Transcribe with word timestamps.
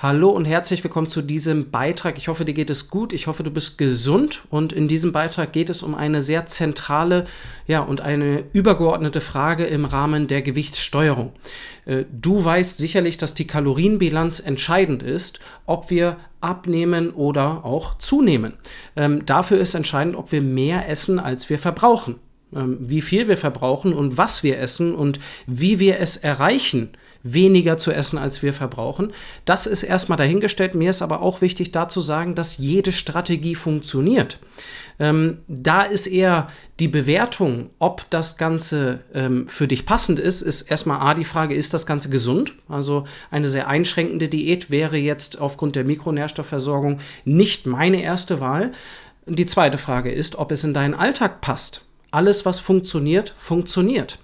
Hallo 0.00 0.30
und 0.30 0.44
herzlich 0.44 0.84
willkommen 0.84 1.08
zu 1.08 1.22
diesem 1.22 1.72
Beitrag. 1.72 2.18
Ich 2.18 2.28
hoffe, 2.28 2.44
dir 2.44 2.54
geht 2.54 2.70
es 2.70 2.88
gut. 2.88 3.12
Ich 3.12 3.26
hoffe, 3.26 3.42
du 3.42 3.50
bist 3.50 3.78
gesund. 3.78 4.42
Und 4.48 4.72
in 4.72 4.86
diesem 4.86 5.10
Beitrag 5.10 5.52
geht 5.52 5.68
es 5.70 5.82
um 5.82 5.96
eine 5.96 6.22
sehr 6.22 6.46
zentrale 6.46 7.24
ja, 7.66 7.80
und 7.80 8.00
eine 8.00 8.44
übergeordnete 8.52 9.20
Frage 9.20 9.64
im 9.64 9.84
Rahmen 9.84 10.28
der 10.28 10.42
Gewichtssteuerung. 10.42 11.32
Äh, 11.84 12.04
du 12.12 12.44
weißt 12.44 12.78
sicherlich, 12.78 13.18
dass 13.18 13.34
die 13.34 13.48
Kalorienbilanz 13.48 14.38
entscheidend 14.38 15.02
ist, 15.02 15.40
ob 15.66 15.90
wir 15.90 16.18
abnehmen 16.40 17.10
oder 17.10 17.64
auch 17.64 17.98
zunehmen. 17.98 18.52
Ähm, 18.94 19.26
dafür 19.26 19.58
ist 19.58 19.74
entscheidend, 19.74 20.14
ob 20.14 20.30
wir 20.30 20.42
mehr 20.42 20.88
essen, 20.88 21.18
als 21.18 21.50
wir 21.50 21.58
verbrauchen. 21.58 22.20
Ähm, 22.54 22.78
wie 22.80 23.02
viel 23.02 23.26
wir 23.26 23.36
verbrauchen 23.36 23.92
und 23.92 24.16
was 24.16 24.44
wir 24.44 24.60
essen 24.60 24.94
und 24.94 25.18
wie 25.48 25.80
wir 25.80 25.98
es 25.98 26.16
erreichen, 26.16 26.90
weniger 27.32 27.78
zu 27.78 27.92
essen, 27.92 28.18
als 28.18 28.42
wir 28.42 28.52
verbrauchen. 28.52 29.12
Das 29.44 29.66
ist 29.66 29.82
erstmal 29.82 30.18
dahingestellt. 30.18 30.74
Mir 30.74 30.90
ist 30.90 31.02
aber 31.02 31.22
auch 31.22 31.40
wichtig, 31.40 31.72
da 31.72 31.88
zu 31.88 32.00
sagen, 32.00 32.34
dass 32.34 32.58
jede 32.58 32.92
Strategie 32.92 33.54
funktioniert. 33.54 34.38
Ähm, 35.00 35.38
da 35.46 35.82
ist 35.82 36.06
eher 36.06 36.48
die 36.80 36.88
Bewertung, 36.88 37.70
ob 37.78 38.08
das 38.10 38.36
Ganze 38.36 39.00
ähm, 39.14 39.48
für 39.48 39.68
dich 39.68 39.86
passend 39.86 40.18
ist, 40.18 40.42
ist 40.42 40.62
erstmal 40.62 41.00
A 41.00 41.14
die 41.14 41.24
Frage, 41.24 41.54
ist 41.54 41.72
das 41.72 41.86
Ganze 41.86 42.08
gesund? 42.08 42.52
Also 42.68 43.04
eine 43.30 43.48
sehr 43.48 43.68
einschränkende 43.68 44.28
Diät 44.28 44.70
wäre 44.70 44.96
jetzt 44.96 45.40
aufgrund 45.40 45.76
der 45.76 45.84
Mikronährstoffversorgung 45.84 46.98
nicht 47.24 47.66
meine 47.66 48.02
erste 48.02 48.40
Wahl. 48.40 48.72
Die 49.26 49.46
zweite 49.46 49.78
Frage 49.78 50.10
ist, 50.10 50.36
ob 50.36 50.50
es 50.50 50.64
in 50.64 50.74
deinen 50.74 50.94
Alltag 50.94 51.40
passt. 51.40 51.82
Alles, 52.10 52.44
was 52.44 52.58
funktioniert, 52.58 53.34
funktioniert. 53.36 54.18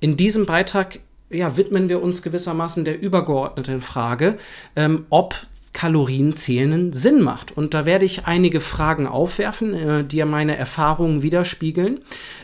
In 0.00 0.16
diesem 0.16 0.46
Beitrag 0.46 0.98
ja, 1.30 1.56
widmen 1.56 1.88
wir 1.88 2.02
uns 2.02 2.22
gewissermaßen 2.22 2.84
der 2.84 3.00
übergeordneten 3.00 3.80
Frage, 3.80 4.36
ähm, 4.76 5.06
ob 5.10 5.34
Kalorienzählen 5.72 6.92
Sinn 6.92 7.22
macht. 7.22 7.56
Und 7.56 7.74
da 7.74 7.86
werde 7.86 8.04
ich 8.04 8.26
einige 8.26 8.60
Fragen 8.60 9.06
aufwerfen, 9.06 9.74
äh, 9.74 10.04
die 10.04 10.16
ja 10.16 10.26
meine 10.26 10.56
Erfahrungen 10.56 11.22
widerspiegeln, 11.22 12.00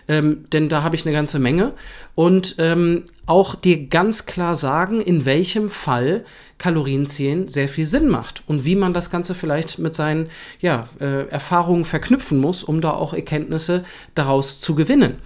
ähm, 0.06 0.45
denn 0.53 0.69
da 0.69 0.84
habe 0.84 0.95
ich 0.95 1.05
eine 1.05 1.15
ganze 1.15 1.41
Menge. 1.41 1.73
Und 2.15 2.55
ähm, 2.59 3.03
auch 3.27 3.56
dir 3.56 3.89
ganz 3.89 4.27
klar 4.27 4.55
sagen, 4.55 5.00
in 5.00 5.25
welchem 5.25 5.71
Fall 5.71 6.25
Kalorienzählen 6.59 7.48
sehr 7.48 7.69
viel 7.69 7.84
Sinn 7.84 8.09
macht 8.09 8.45
und 8.47 8.65
wie 8.65 8.77
man 8.77 8.95
das 8.95 9.11
Ganze 9.11 9.34
vielleicht 9.34 9.81
mit 9.81 9.95
seinen 9.95 10.28
ja, 10.61 10.89
äh, 11.00 11.28
Erfahrungen 11.28 11.84
verknüpfen 11.84 12.39
muss, 12.39 12.62
um 12.62 12.81
da 12.81 12.93
auch 12.93 13.12
Erkenntnisse 13.12 13.83
daraus 14.15 14.61
zu 14.61 14.77
gewinnen. 14.77 15.17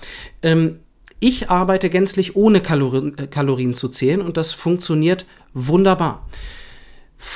Ähm, 0.42 0.80
ich 1.20 1.50
arbeite 1.50 1.90
gänzlich 1.90 2.34
ohne 2.34 2.60
Kalorien, 2.60 3.16
äh, 3.18 3.26
Kalorien 3.26 3.74
zu 3.74 3.88
zählen 3.88 4.22
und 4.22 4.36
das 4.36 4.52
funktioniert 4.52 5.26
wunderbar 5.52 6.26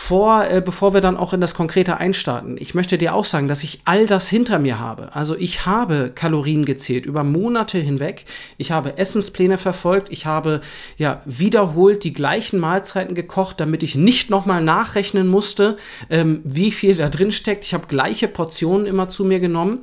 vor, 0.04 0.44
äh, 0.50 0.60
bevor 0.62 0.92
wir 0.92 1.00
dann 1.00 1.16
auch 1.16 1.32
in 1.32 1.40
das 1.40 1.54
Konkrete 1.54 1.96
einstarten, 1.96 2.58
ich 2.60 2.74
möchte 2.74 2.98
dir 2.98 3.14
auch 3.14 3.24
sagen, 3.24 3.48
dass 3.48 3.64
ich 3.64 3.80
all 3.86 4.06
das 4.06 4.28
hinter 4.28 4.58
mir 4.58 4.78
habe. 4.78 5.16
Also 5.16 5.34
ich 5.34 5.64
habe 5.64 6.12
Kalorien 6.14 6.66
gezählt 6.66 7.06
über 7.06 7.24
Monate 7.24 7.78
hinweg. 7.78 8.26
Ich 8.58 8.70
habe 8.70 8.98
Essenspläne 8.98 9.56
verfolgt. 9.56 10.12
Ich 10.12 10.26
habe 10.26 10.60
ja 10.98 11.22
wiederholt 11.24 12.04
die 12.04 12.12
gleichen 12.12 12.60
Mahlzeiten 12.60 13.14
gekocht, 13.14 13.60
damit 13.60 13.82
ich 13.82 13.94
nicht 13.94 14.28
nochmal 14.28 14.62
nachrechnen 14.62 15.26
musste, 15.26 15.78
ähm, 16.10 16.42
wie 16.44 16.70
viel 16.70 16.96
da 16.96 17.08
drin 17.08 17.32
steckt. 17.32 17.64
Ich 17.64 17.72
habe 17.72 17.86
gleiche 17.86 18.28
Portionen 18.28 18.84
immer 18.84 19.08
zu 19.08 19.24
mir 19.24 19.40
genommen. 19.40 19.80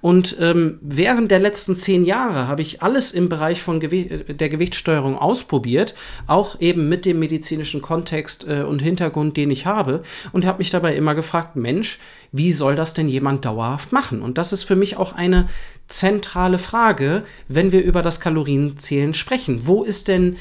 Und 0.00 0.36
ähm, 0.40 0.78
während 0.82 1.32
der 1.32 1.40
letzten 1.40 1.74
zehn 1.74 2.04
Jahre 2.04 2.46
habe 2.46 2.62
ich 2.62 2.80
alles 2.80 3.10
im 3.10 3.28
Bereich 3.28 3.60
von 3.60 3.80
Gew 3.80 3.92
äh, 3.92 4.34
der 4.34 4.50
Gewichtssteuerung 4.50 5.18
ausprobiert, 5.18 5.96
auch 6.28 6.60
eben 6.60 6.88
mit 6.88 7.06
dem 7.06 7.18
medizinischen 7.18 7.82
Kontext 7.82 8.46
äh, 8.46 8.62
und 8.62 8.80
Hintergrund, 8.80 9.36
den 9.36 9.50
ich 9.50 9.63
habe 9.66 10.02
und 10.32 10.44
habe 10.44 10.58
mich 10.58 10.70
dabei 10.70 10.94
immer 10.96 11.14
gefragt, 11.14 11.56
Mensch, 11.56 11.98
wie 12.32 12.52
soll 12.52 12.74
das 12.74 12.94
denn 12.94 13.08
jemand 13.08 13.44
dauerhaft 13.44 13.92
machen? 13.92 14.22
Und 14.22 14.38
das 14.38 14.52
ist 14.52 14.64
für 14.64 14.76
mich 14.76 14.96
auch 14.96 15.12
eine 15.12 15.48
zentrale 15.88 16.58
Frage, 16.58 17.24
wenn 17.48 17.72
wir 17.72 17.82
über 17.82 18.02
das 18.02 18.20
Kalorienzählen 18.20 19.14
sprechen. 19.14 19.66
Wo 19.66 19.82
ist 19.82 20.08
denn 20.08 20.36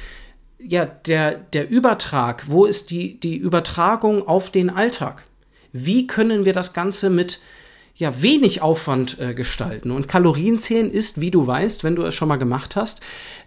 ja 0.60 0.86
der, 0.86 1.36
der 1.36 1.70
Übertrag? 1.70 2.46
Wo 2.48 2.66
ist 2.66 2.92
die, 2.92 3.20
die 3.20 3.38
Übertragung 3.38 4.28
auf 4.28 4.50
den 4.50 4.70
Alltag? 4.70 5.24
Wie 5.72 6.08
können 6.08 6.46
wir 6.46 6.54
das 6.54 6.74
Ganze 6.74 7.10
mit 7.10 7.42
ja, 7.96 8.22
wenig 8.22 8.62
Aufwand 8.62 9.20
äh, 9.20 9.34
gestalten. 9.36 9.92
Und 9.92 10.08
Kalorienzählen 10.08 10.90
ist, 10.90 11.22
wie 11.22 11.30
du 11.30 11.46
weißt, 11.46 11.84
wenn 11.84 11.96
du 11.96 12.04
es 12.04 12.16
schon 12.16 12.28
mal 12.28 12.38
gemacht 12.38 12.76
hast, 12.76 13.02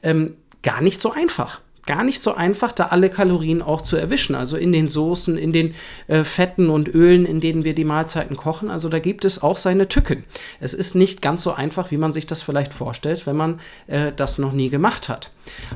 ähm, 0.04 0.36
gar 0.62 0.82
nicht 0.82 1.00
so 1.00 1.10
einfach 1.10 1.60
gar 1.86 2.04
nicht 2.04 2.22
so 2.22 2.34
einfach, 2.34 2.72
da 2.72 2.86
alle 2.86 3.10
Kalorien 3.10 3.62
auch 3.62 3.80
zu 3.80 3.96
erwischen. 3.96 4.34
Also 4.34 4.56
in 4.56 4.72
den 4.72 4.88
Soßen, 4.88 5.38
in 5.38 5.52
den 5.52 5.74
äh, 6.08 6.24
Fetten 6.24 6.68
und 6.68 6.92
Ölen, 6.92 7.24
in 7.24 7.40
denen 7.40 7.64
wir 7.64 7.74
die 7.74 7.84
Mahlzeiten 7.84 8.36
kochen. 8.36 8.70
Also 8.70 8.88
da 8.88 8.98
gibt 8.98 9.24
es 9.24 9.42
auch 9.42 9.58
seine 9.58 9.88
Tücken. 9.88 10.24
Es 10.60 10.74
ist 10.74 10.94
nicht 10.94 11.22
ganz 11.22 11.42
so 11.42 11.52
einfach, 11.52 11.90
wie 11.90 11.96
man 11.96 12.12
sich 12.12 12.26
das 12.26 12.42
vielleicht 12.42 12.74
vorstellt, 12.74 13.26
wenn 13.26 13.36
man 13.36 13.60
äh, 13.86 14.12
das 14.14 14.38
noch 14.38 14.52
nie 14.52 14.68
gemacht 14.68 15.08
hat. 15.08 15.30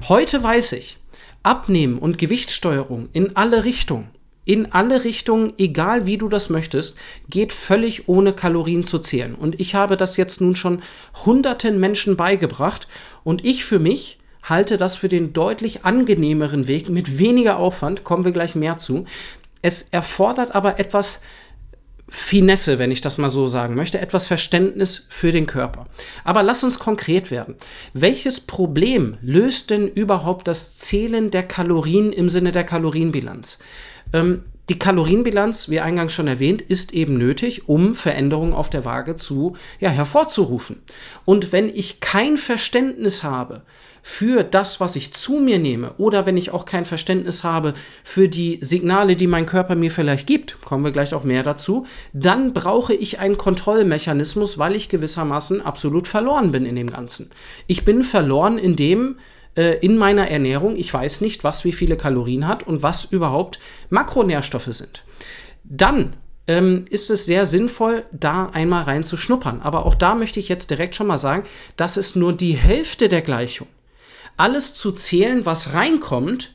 Heute 0.08 0.42
weiß 0.42 0.72
ich, 0.72 0.98
Abnehmen 1.42 1.98
und 1.98 2.18
Gewichtssteuerung 2.18 3.08
in 3.12 3.36
alle 3.36 3.64
Richtungen 3.64 4.10
in 4.46 4.72
alle 4.72 5.04
Richtungen, 5.04 5.52
egal 5.58 6.06
wie 6.06 6.18
du 6.18 6.28
das 6.28 6.50
möchtest, 6.50 6.96
geht 7.28 7.52
völlig 7.52 8.08
ohne 8.08 8.32
Kalorien 8.32 8.82
zu 8.82 8.98
zählen. 8.98 9.36
Und 9.36 9.60
ich 9.60 9.76
habe 9.76 9.96
das 9.96 10.16
jetzt 10.16 10.40
nun 10.40 10.56
schon 10.56 10.82
hunderten 11.24 11.78
Menschen 11.78 12.16
beigebracht 12.16 12.88
und 13.22 13.44
ich 13.44 13.64
für 13.64 13.78
mich 13.78 14.18
halte 14.42 14.76
das 14.76 14.96
für 14.96 15.08
den 15.08 15.32
deutlich 15.32 15.84
angenehmeren 15.84 16.66
Weg 16.66 16.88
mit 16.88 17.18
weniger 17.18 17.58
Aufwand, 17.58 18.04
kommen 18.04 18.24
wir 18.24 18.32
gleich 18.32 18.54
mehr 18.54 18.78
zu. 18.78 19.04
Es 19.62 19.88
erfordert 19.90 20.54
aber 20.54 20.78
etwas 20.78 21.20
Finesse, 22.10 22.80
wenn 22.80 22.90
ich 22.90 23.00
das 23.00 23.18
mal 23.18 23.28
so 23.28 23.46
sagen 23.46 23.76
möchte, 23.76 24.00
etwas 24.00 24.26
Verständnis 24.26 25.06
für 25.08 25.30
den 25.30 25.46
Körper. 25.46 25.84
Aber 26.24 26.42
lass 26.42 26.64
uns 26.64 26.80
konkret 26.80 27.30
werden. 27.30 27.54
Welches 27.94 28.40
Problem 28.40 29.16
löst 29.22 29.70
denn 29.70 29.86
überhaupt 29.86 30.48
das 30.48 30.74
Zählen 30.74 31.30
der 31.30 31.44
Kalorien 31.44 32.12
im 32.12 32.28
Sinne 32.28 32.50
der 32.50 32.64
Kalorienbilanz? 32.64 33.60
Ähm, 34.12 34.42
die 34.70 34.78
Kalorienbilanz, 34.78 35.68
wie 35.68 35.80
eingangs 35.80 36.12
schon 36.12 36.28
erwähnt, 36.28 36.62
ist 36.62 36.94
eben 36.94 37.18
nötig, 37.18 37.68
um 37.68 37.96
Veränderungen 37.96 38.52
auf 38.52 38.70
der 38.70 38.84
Waage 38.84 39.16
zu 39.16 39.56
ja, 39.80 39.90
hervorzurufen. 39.90 40.80
Und 41.24 41.52
wenn 41.52 41.68
ich 41.68 41.98
kein 41.98 42.36
Verständnis 42.36 43.24
habe 43.24 43.62
für 44.02 44.44
das, 44.44 44.78
was 44.78 44.94
ich 44.94 45.12
zu 45.12 45.40
mir 45.40 45.58
nehme, 45.58 45.92
oder 45.98 46.24
wenn 46.24 46.36
ich 46.36 46.52
auch 46.52 46.64
kein 46.64 46.84
Verständnis 46.84 47.42
habe 47.42 47.74
für 48.04 48.28
die 48.28 48.58
Signale, 48.62 49.16
die 49.16 49.26
mein 49.26 49.44
Körper 49.44 49.74
mir 49.74 49.90
vielleicht 49.90 50.28
gibt, 50.28 50.60
kommen 50.64 50.84
wir 50.84 50.92
gleich 50.92 51.14
auch 51.14 51.24
mehr 51.24 51.42
dazu, 51.42 51.84
dann 52.12 52.52
brauche 52.52 52.94
ich 52.94 53.18
einen 53.18 53.36
Kontrollmechanismus, 53.36 54.56
weil 54.56 54.76
ich 54.76 54.88
gewissermaßen 54.88 55.60
absolut 55.60 56.06
verloren 56.06 56.52
bin 56.52 56.64
in 56.64 56.76
dem 56.76 56.90
Ganzen. 56.90 57.30
Ich 57.66 57.84
bin 57.84 58.04
verloren 58.04 58.56
in 58.56 58.76
dem, 58.76 59.16
äh, 59.60 59.78
in 59.80 59.98
meiner 59.98 60.28
Ernährung. 60.28 60.74
Ich 60.76 60.92
weiß 60.92 61.20
nicht, 61.20 61.44
was 61.44 61.64
wie 61.64 61.72
viele 61.72 61.98
Kalorien 61.98 62.48
hat 62.48 62.66
und 62.66 62.82
was 62.82 63.04
überhaupt 63.04 63.60
Makronährstoffe 63.90 64.70
sind. 64.70 65.04
Dann 65.64 66.14
ähm, 66.46 66.86
ist 66.88 67.10
es 67.10 67.26
sehr 67.26 67.44
sinnvoll, 67.44 68.04
da 68.10 68.46
einmal 68.46 68.84
rein 68.84 69.04
zu 69.04 69.18
schnuppern. 69.18 69.60
Aber 69.60 69.84
auch 69.84 69.94
da 69.94 70.14
möchte 70.14 70.40
ich 70.40 70.48
jetzt 70.48 70.70
direkt 70.70 70.94
schon 70.94 71.06
mal 71.06 71.18
sagen, 71.18 71.42
das 71.76 71.98
ist 71.98 72.16
nur 72.16 72.32
die 72.32 72.54
Hälfte 72.54 73.10
der 73.10 73.20
Gleichung. 73.20 73.66
Alles 74.38 74.72
zu 74.72 74.92
zählen, 74.92 75.44
was 75.44 75.74
reinkommt, 75.74 76.54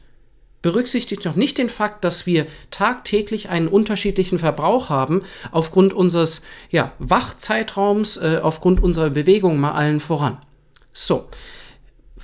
berücksichtigt 0.64 1.26
noch 1.26 1.36
nicht 1.36 1.60
den 1.60 1.70
Fakt, 1.70 2.04
dass 2.04 2.26
wir 2.26 2.48
tagtäglich 2.72 3.50
einen 3.50 3.68
unterschiedlichen 3.68 4.40
Verbrauch 4.40 4.90
haben, 4.90 5.22
aufgrund 5.52 5.94
unseres 5.94 6.42
ja, 6.72 6.92
Wachzeitraums, 6.98 8.18
äh, 8.18 8.40
aufgrund 8.42 8.82
unserer 8.82 9.12
Bewegung 9.12 9.60
mal 9.60 9.74
allen 9.74 10.00
voran. 10.00 10.40
So, 10.92 11.28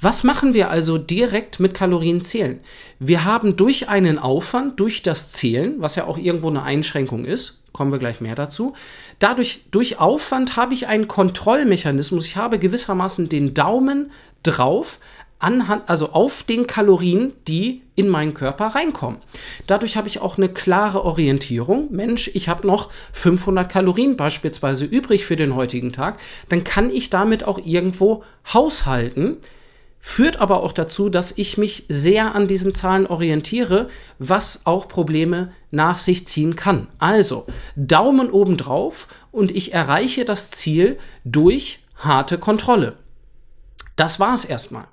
was 0.02 0.24
machen 0.24 0.56
wir 0.56 0.72
also 0.72 0.98
direkt 0.98 1.60
mit 1.60 1.76
Kalorienzählen? 1.76 2.60
Wir 3.00 3.24
haben 3.24 3.56
durch 3.56 3.88
einen 3.88 4.18
Aufwand, 4.18 4.80
durch 4.80 5.04
das 5.04 5.30
Zählen, 5.30 5.76
was 5.78 5.96
ja 5.96 6.06
auch 6.06 6.18
irgendwo 6.18 6.50
eine 6.50 6.64
Einschränkung 6.64 7.24
ist, 7.24 7.62
kommen 7.72 7.92
wir 7.92 8.00
gleich 8.00 8.20
mehr 8.20 8.36
dazu. 8.36 8.74
Dadurch, 9.20 9.64
durch 9.72 10.00
Aufwand 10.00 10.58
habe 10.58 10.74
ich 10.74 10.88
einen 10.88 11.08
Kontrollmechanismus. 11.08 12.26
Ich 12.26 12.36
habe 12.36 12.60
gewissermaßen 12.60 13.30
den 13.30 13.54
Daumen 13.54 14.12
drauf, 14.44 15.00
anhand, 15.42 15.90
also 15.90 16.12
auf 16.12 16.44
den 16.44 16.68
Kalorien, 16.68 17.34
die 17.48 17.82
in 17.96 18.10
meinen 18.10 18.34
Körper 18.34 18.68
reinkommen. 18.68 19.20
Dadurch 19.68 19.98
habe 19.98 20.08
ich 20.08 20.20
auch 20.20 20.38
eine 20.38 20.50
klare 20.50 21.04
Orientierung. 21.04 21.88
Mensch, 21.92 22.30
ich 22.34 22.50
habe 22.50 22.68
noch 22.68 22.90
500 23.14 23.72
Kalorien 23.72 24.18
beispielsweise 24.18 24.86
übrig 24.86 25.26
für 25.26 25.36
den 25.36 25.56
heutigen 25.56 25.92
Tag. 25.92 26.20
Dann 26.50 26.64
kann 26.64 26.90
ich 26.90 27.10
damit 27.10 27.44
auch 27.44 27.60
irgendwo 27.64 28.24
haushalten 28.54 29.38
führt 30.02 30.42
aber 30.42 30.64
auch 30.64 30.74
dazu, 30.74 31.10
dass 31.10 31.32
ich 31.38 31.58
mich 31.58 31.86
sehr 31.88 32.36
an 32.36 32.48
diesen 32.48 32.74
Zahlen 32.74 33.06
orientiere, 33.06 33.88
was 34.18 34.62
auch 34.66 34.88
Probleme 34.88 35.54
nach 35.70 35.98
sich 35.98 36.26
ziehen 36.28 36.56
kann. 36.56 36.88
Also 36.98 37.46
Daumen 37.76 38.32
oben 38.32 38.58
drauf 38.58 39.08
und 39.32 39.52
ich 39.52 39.74
erreiche 39.74 40.26
das 40.26 40.50
Ziel 40.50 40.98
durch 41.24 41.80
harte 41.96 42.40
Kontrolle. 42.40 42.98
Das 43.96 44.20
war 44.20 44.34
es 44.34 44.44
erstmal. 44.44 44.88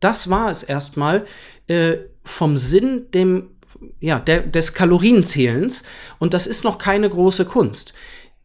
Das 0.00 0.28
war 0.28 0.50
es 0.50 0.64
erstmal 0.64 1.24
äh, 1.68 1.98
vom 2.24 2.56
Sinn, 2.56 3.06
dem 3.14 3.50
ja, 4.00 4.18
der, 4.18 4.42
des 4.42 4.74
Kalorienzählens. 4.74 5.84
Und 6.18 6.34
das 6.34 6.46
ist 6.46 6.64
noch 6.64 6.78
keine 6.78 7.08
große 7.08 7.44
Kunst. 7.44 7.94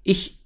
Ich 0.03 0.42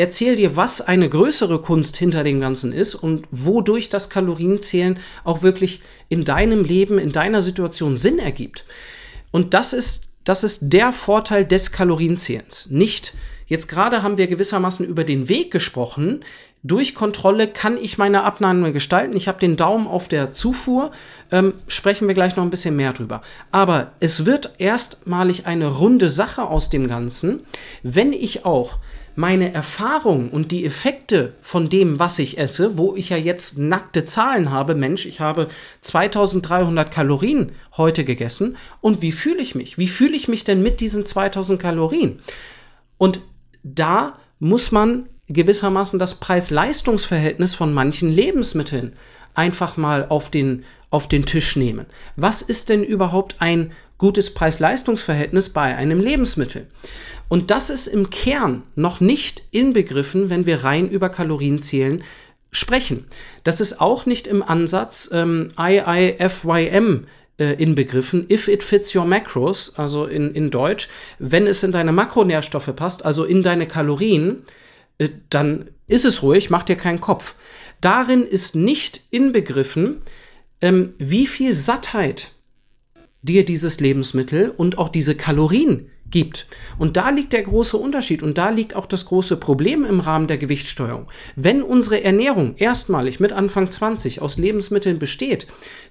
erzähle 0.00 0.36
dir, 0.36 0.56
was 0.56 0.80
eine 0.80 1.08
größere 1.08 1.60
Kunst 1.60 1.96
hinter 1.96 2.24
dem 2.24 2.40
Ganzen 2.40 2.72
ist 2.72 2.94
und 2.94 3.26
wodurch 3.30 3.88
das 3.90 4.10
Kalorienzählen 4.10 4.98
auch 5.24 5.42
wirklich 5.42 5.80
in 6.08 6.24
deinem 6.24 6.64
Leben, 6.64 6.98
in 6.98 7.12
deiner 7.12 7.42
Situation 7.42 7.96
Sinn 7.96 8.18
ergibt. 8.18 8.64
Und 9.30 9.54
das 9.54 9.72
ist, 9.72 10.04
das 10.24 10.42
ist 10.42 10.60
der 10.62 10.92
Vorteil 10.92 11.44
des 11.44 11.70
Kalorienzählens. 11.70 12.68
Nicht, 12.70 13.14
jetzt 13.46 13.68
gerade 13.68 14.02
haben 14.02 14.18
wir 14.18 14.26
gewissermaßen 14.26 14.84
über 14.84 15.04
den 15.04 15.28
Weg 15.28 15.50
gesprochen, 15.50 16.24
durch 16.62 16.94
Kontrolle 16.94 17.46
kann 17.48 17.78
ich 17.78 17.96
meine 17.96 18.22
Abnahme 18.24 18.72
gestalten. 18.72 19.16
Ich 19.16 19.28
habe 19.28 19.40
den 19.40 19.56
Daumen 19.56 19.86
auf 19.86 20.08
der 20.08 20.32
Zufuhr. 20.34 20.90
Ähm, 21.30 21.54
sprechen 21.68 22.06
wir 22.06 22.14
gleich 22.14 22.36
noch 22.36 22.44
ein 22.44 22.50
bisschen 22.50 22.76
mehr 22.76 22.92
drüber. 22.92 23.22
Aber 23.50 23.92
es 24.00 24.26
wird 24.26 24.54
erstmalig 24.58 25.46
eine 25.46 25.68
runde 25.68 26.10
Sache 26.10 26.42
aus 26.42 26.68
dem 26.68 26.86
Ganzen, 26.86 27.40
wenn 27.82 28.12
ich 28.12 28.44
auch 28.44 28.78
meine 29.14 29.52
Erfahrung 29.52 30.30
und 30.30 30.52
die 30.52 30.64
Effekte 30.64 31.34
von 31.42 31.68
dem, 31.68 31.98
was 31.98 32.18
ich 32.18 32.38
esse, 32.38 32.78
wo 32.78 32.94
ich 32.96 33.10
ja 33.10 33.16
jetzt 33.16 33.58
nackte 33.58 34.04
Zahlen 34.04 34.50
habe, 34.50 34.74
Mensch, 34.74 35.06
ich 35.06 35.20
habe 35.20 35.48
2300 35.80 36.90
Kalorien 36.90 37.52
heute 37.76 38.04
gegessen 38.04 38.56
und 38.80 39.02
wie 39.02 39.12
fühle 39.12 39.42
ich 39.42 39.54
mich? 39.54 39.78
Wie 39.78 39.88
fühle 39.88 40.16
ich 40.16 40.28
mich 40.28 40.44
denn 40.44 40.62
mit 40.62 40.80
diesen 40.80 41.04
2000 41.04 41.60
Kalorien? 41.60 42.20
Und 42.98 43.20
da 43.62 44.18
muss 44.38 44.72
man 44.72 45.08
gewissermaßen 45.28 45.98
das 45.98 46.14
Preis-Leistungs-Verhältnis 46.14 47.54
von 47.54 47.72
manchen 47.72 48.10
Lebensmitteln 48.10 48.94
einfach 49.34 49.76
mal 49.76 50.06
auf 50.08 50.30
den, 50.30 50.64
auf 50.90 51.08
den 51.08 51.26
Tisch 51.26 51.56
nehmen. 51.56 51.86
Was 52.16 52.42
ist 52.42 52.68
denn 52.68 52.82
überhaupt 52.82 53.36
ein 53.38 53.72
gutes 53.98 54.32
Preis-Leistungs-Verhältnis 54.34 55.50
bei 55.50 55.76
einem 55.76 56.00
Lebensmittel? 56.00 56.66
Und 57.28 57.50
das 57.50 57.70
ist 57.70 57.86
im 57.86 58.10
Kern 58.10 58.64
noch 58.74 59.00
nicht 59.00 59.44
inbegriffen, 59.52 60.30
wenn 60.30 60.46
wir 60.46 60.64
rein 60.64 60.88
über 60.88 61.08
Kalorienzählen 61.08 62.02
sprechen. 62.50 63.06
Das 63.44 63.60
ist 63.60 63.80
auch 63.80 64.06
nicht 64.06 64.26
im 64.26 64.42
Ansatz 64.42 65.08
ähm, 65.12 65.48
IIFYM 65.56 67.06
äh, 67.38 67.54
inbegriffen, 67.54 68.26
if 68.28 68.48
it 68.48 68.62
fits 68.62 68.94
your 68.94 69.04
macros, 69.04 69.72
also 69.76 70.04
in, 70.06 70.34
in 70.34 70.50
Deutsch, 70.50 70.88
wenn 71.18 71.46
es 71.46 71.62
in 71.62 71.72
deine 71.72 71.92
Makronährstoffe 71.92 72.74
passt, 72.76 73.04
also 73.04 73.24
in 73.24 73.42
deine 73.42 73.66
Kalorien, 73.66 74.42
äh, 74.98 75.08
dann 75.30 75.70
ist 75.86 76.04
es 76.04 76.22
ruhig, 76.22 76.50
mach 76.50 76.62
dir 76.62 76.76
keinen 76.76 77.00
Kopf. 77.00 77.34
Darin 77.80 78.24
ist 78.24 78.54
nicht 78.54 79.02
inbegriffen, 79.10 80.02
ähm, 80.60 80.94
wie 80.98 81.26
viel 81.26 81.52
Sattheit 81.52 82.32
dir 83.22 83.44
dieses 83.44 83.80
Lebensmittel 83.80 84.50
und 84.50 84.78
auch 84.78 84.88
diese 84.88 85.14
Kalorien 85.14 85.90
gibt. 86.10 86.46
Und 86.78 86.96
da 86.96 87.10
liegt 87.10 87.32
der 87.32 87.42
große 87.42 87.76
Unterschied 87.76 88.22
und 88.22 88.36
da 88.36 88.50
liegt 88.50 88.74
auch 88.74 88.86
das 88.86 89.04
große 89.04 89.36
Problem 89.36 89.84
im 89.84 90.00
Rahmen 90.00 90.26
der 90.26 90.38
Gewichtssteuerung. 90.38 91.06
Wenn 91.36 91.62
unsere 91.62 92.02
Ernährung 92.02 92.56
erstmalig 92.56 93.20
mit 93.20 93.32
Anfang 93.32 93.70
20 93.70 94.20
aus 94.20 94.36
Lebensmitteln 94.36 94.98
besteht, 94.98 95.46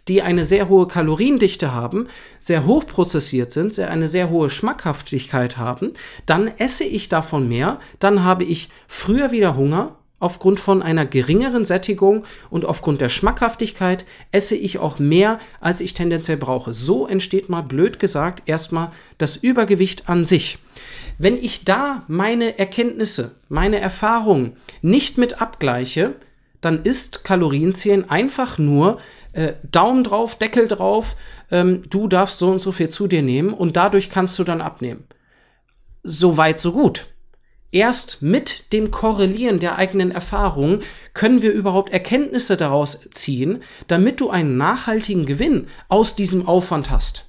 die 0.08 0.22
eine 0.22 0.46
sehr 0.46 0.68
hohe 0.70 0.88
Kaloriendichte 0.88 1.74
haben, 1.74 2.08
sehr 2.40 2.66
hochprozessiert 2.66 3.52
sind, 3.52 3.74
sehr 3.74 3.92
eine 3.92 4.08
sehr 4.08 4.30
hohe 4.30 4.50
Schmackhaftigkeit 4.50 5.58
haben, 5.58 5.94
dann 6.26 6.48
esse 6.48 6.84
ich 6.84 7.10
davon 7.10 7.48
mehr, 7.48 7.80
dann 8.00 8.24
habe 8.24 8.44
ich 8.44 8.70
früher 8.88 9.32
wieder 9.32 9.56
Hunger 9.56 9.99
Aufgrund 10.20 10.60
von 10.60 10.82
einer 10.82 11.06
geringeren 11.06 11.66
Sättigung 11.66 12.26
und 12.50 12.66
aufgrund 12.66 13.02
der 13.02 13.10
Schmackhaftigkeit 13.10 14.06
esse 14.32 14.56
ich 14.56 14.78
auch 14.78 15.00
mehr, 15.00 15.38
als 15.62 15.82
ich 15.82 15.94
tendenziell 15.94 16.38
brauche. 16.38 16.74
So 16.74 17.08
entsteht 17.08 17.50
mal 17.50 17.62
blöd 17.62 18.00
gesagt 18.00 18.44
erstmal 18.46 18.92
das 19.18 19.38
Übergewicht 19.38 20.10
an 20.10 20.26
sich. 20.26 20.60
Wenn 21.18 21.38
ich 21.38 21.66
da 21.66 22.04
meine 22.08 22.60
Erkenntnisse, 22.60 23.36
meine 23.50 23.80
Erfahrungen 23.80 24.56
nicht 24.82 25.18
mit 25.18 25.42
abgleiche, 25.42 26.16
dann 26.62 26.84
ist 26.84 27.24
Kalorienzählen 27.24 28.10
einfach 28.10 28.58
nur 28.58 29.00
äh, 29.34 29.54
Daumen 29.64 30.04
drauf, 30.04 30.38
Deckel 30.38 30.68
drauf, 30.68 31.16
ähm, 31.52 31.84
du 31.90 32.08
darfst 32.08 32.40
so 32.40 32.50
und 32.50 32.60
so 32.60 32.72
viel 32.72 32.90
zu 32.90 33.08
dir 33.08 33.22
nehmen 33.22 33.54
und 33.54 33.78
dadurch 33.78 34.10
kannst 34.10 34.38
du 34.40 34.44
dann 34.44 34.62
abnehmen. 34.62 35.06
So 36.04 36.38
weit, 36.38 36.60
so 36.60 36.74
gut. 36.74 37.08
Erst 37.72 38.22
mit 38.22 38.74
dem 38.74 38.90
Korrelieren 38.90 39.60
der 39.60 39.78
eigenen 39.78 40.12
Erfahrungen 40.12 40.82
können 41.14 41.42
wir 41.42 41.52
überhaupt 41.52 41.92
Erkenntnisse 41.92 42.58
daraus 42.58 43.08
ziehen, 43.12 43.62
damit 43.88 44.20
du 44.22 44.30
einen 44.30 44.58
nachhaltigen 44.58 45.26
Gewinn 45.28 45.68
aus 45.88 46.16
diesem 46.16 46.48
Aufwand 46.48 46.90
hast. 46.90 47.26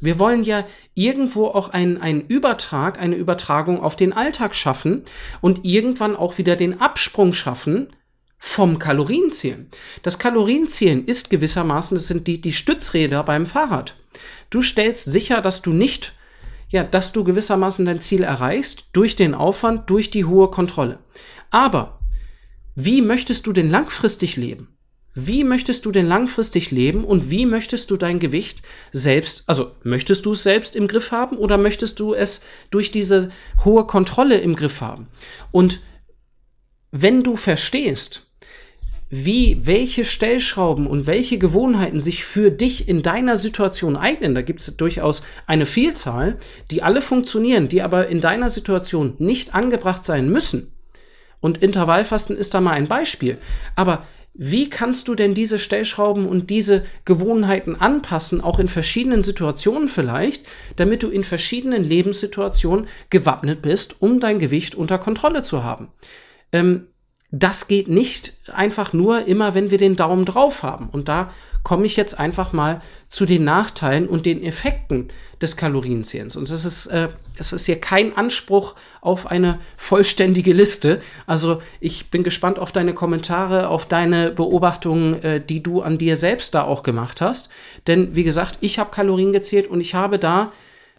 Wir 0.00 0.18
wollen 0.18 0.42
ja 0.44 0.66
irgendwo 0.94 1.46
auch 1.46 1.68
einen, 1.68 2.00
einen 2.00 2.22
Übertrag, 2.22 3.00
eine 3.00 3.16
Übertragung 3.16 3.80
auf 3.80 3.96
den 3.96 4.12
Alltag 4.12 4.54
schaffen 4.54 5.02
und 5.40 5.64
irgendwann 5.64 6.16
auch 6.16 6.38
wieder 6.38 6.56
den 6.56 6.80
Absprung 6.80 7.32
schaffen 7.32 7.88
vom 8.38 8.78
Kalorienzählen. 8.78 9.68
Das 10.02 10.18
Kalorienzählen 10.18 11.04
ist 11.04 11.28
gewissermaßen, 11.28 11.96
das 11.96 12.08
sind 12.08 12.26
die, 12.26 12.40
die 12.40 12.54
Stützräder 12.54 13.22
beim 13.22 13.46
Fahrrad. 13.46 13.94
Du 14.48 14.62
stellst 14.62 15.04
sicher, 15.04 15.42
dass 15.42 15.60
du 15.60 15.72
nicht 15.72 16.14
ja, 16.70 16.84
dass 16.84 17.12
du 17.12 17.24
gewissermaßen 17.24 17.84
dein 17.84 18.00
Ziel 18.00 18.22
erreichst 18.22 18.86
durch 18.92 19.16
den 19.16 19.34
Aufwand, 19.34 19.90
durch 19.90 20.10
die 20.10 20.24
hohe 20.24 20.50
Kontrolle. 20.50 20.98
Aber 21.50 22.00
wie 22.74 23.02
möchtest 23.02 23.46
du 23.46 23.52
denn 23.52 23.68
langfristig 23.68 24.36
leben? 24.36 24.76
Wie 25.12 25.42
möchtest 25.42 25.84
du 25.84 25.90
denn 25.90 26.06
langfristig 26.06 26.70
leben 26.70 27.04
und 27.04 27.30
wie 27.30 27.44
möchtest 27.44 27.90
du 27.90 27.96
dein 27.96 28.20
Gewicht 28.20 28.62
selbst, 28.92 29.42
also 29.48 29.72
möchtest 29.82 30.24
du 30.24 30.32
es 30.32 30.44
selbst 30.44 30.76
im 30.76 30.86
Griff 30.86 31.10
haben 31.10 31.36
oder 31.36 31.58
möchtest 31.58 31.98
du 31.98 32.14
es 32.14 32.42
durch 32.70 32.92
diese 32.92 33.32
hohe 33.64 33.86
Kontrolle 33.86 34.38
im 34.38 34.54
Griff 34.54 34.80
haben? 34.80 35.08
Und 35.50 35.80
wenn 36.92 37.24
du 37.24 37.34
verstehst, 37.34 38.29
wie 39.10 39.58
welche 39.66 40.04
Stellschrauben 40.04 40.86
und 40.86 41.06
welche 41.06 41.38
Gewohnheiten 41.38 42.00
sich 42.00 42.24
für 42.24 42.50
dich 42.50 42.88
in 42.88 43.02
deiner 43.02 43.36
Situation 43.36 43.96
eignen. 43.96 44.34
Da 44.36 44.42
gibt 44.42 44.60
es 44.60 44.76
durchaus 44.76 45.22
eine 45.46 45.66
Vielzahl, 45.66 46.38
die 46.70 46.84
alle 46.84 47.02
funktionieren, 47.02 47.68
die 47.68 47.82
aber 47.82 48.06
in 48.06 48.20
deiner 48.20 48.50
Situation 48.50 49.14
nicht 49.18 49.54
angebracht 49.54 50.04
sein 50.04 50.30
müssen. 50.30 50.72
Und 51.40 51.58
Intervallfasten 51.58 52.36
ist 52.36 52.54
da 52.54 52.60
mal 52.60 52.72
ein 52.72 52.86
Beispiel. 52.86 53.38
Aber 53.74 54.06
wie 54.32 54.70
kannst 54.70 55.08
du 55.08 55.16
denn 55.16 55.34
diese 55.34 55.58
Stellschrauben 55.58 56.26
und 56.26 56.50
diese 56.50 56.84
Gewohnheiten 57.04 57.74
anpassen, 57.74 58.40
auch 58.40 58.60
in 58.60 58.68
verschiedenen 58.68 59.24
Situationen 59.24 59.88
vielleicht, 59.88 60.46
damit 60.76 61.02
du 61.02 61.08
in 61.08 61.24
verschiedenen 61.24 61.82
Lebenssituationen 61.82 62.86
gewappnet 63.10 63.60
bist, 63.60 63.96
um 64.00 64.20
dein 64.20 64.38
Gewicht 64.38 64.76
unter 64.76 64.98
Kontrolle 64.98 65.42
zu 65.42 65.64
haben? 65.64 65.88
Ähm, 66.52 66.86
das 67.32 67.68
geht 67.68 67.88
nicht 67.88 68.32
einfach 68.52 68.92
nur 68.92 69.26
immer, 69.26 69.54
wenn 69.54 69.70
wir 69.70 69.78
den 69.78 69.94
Daumen 69.96 70.24
drauf 70.24 70.62
haben. 70.62 70.88
Und 70.90 71.08
da 71.08 71.30
komme 71.62 71.86
ich 71.86 71.96
jetzt 71.96 72.18
einfach 72.18 72.52
mal 72.52 72.80
zu 73.08 73.26
den 73.26 73.44
Nachteilen 73.44 74.08
und 74.08 74.26
den 74.26 74.42
Effekten 74.42 75.10
des 75.40 75.56
Kalorienzählens. 75.56 76.34
Und 76.34 76.50
es 76.50 76.64
ist, 76.64 76.86
äh, 76.86 77.08
es 77.38 77.52
ist 77.52 77.66
hier 77.66 77.80
kein 77.80 78.16
Anspruch 78.16 78.74
auf 79.00 79.30
eine 79.30 79.60
vollständige 79.76 80.52
Liste. 80.52 81.00
Also 81.26 81.62
ich 81.78 82.10
bin 82.10 82.24
gespannt 82.24 82.58
auf 82.58 82.72
deine 82.72 82.94
Kommentare, 82.94 83.68
auf 83.68 83.86
deine 83.86 84.30
Beobachtungen, 84.30 85.22
äh, 85.22 85.40
die 85.40 85.62
du 85.62 85.82
an 85.82 85.98
dir 85.98 86.16
selbst 86.16 86.54
da 86.54 86.64
auch 86.64 86.82
gemacht 86.82 87.20
hast. 87.20 87.50
Denn 87.86 88.16
wie 88.16 88.24
gesagt, 88.24 88.58
ich 88.60 88.78
habe 88.78 88.90
Kalorien 88.90 89.32
gezählt 89.32 89.68
und 89.68 89.80
ich 89.80 89.94
habe 89.94 90.18
da 90.18 90.50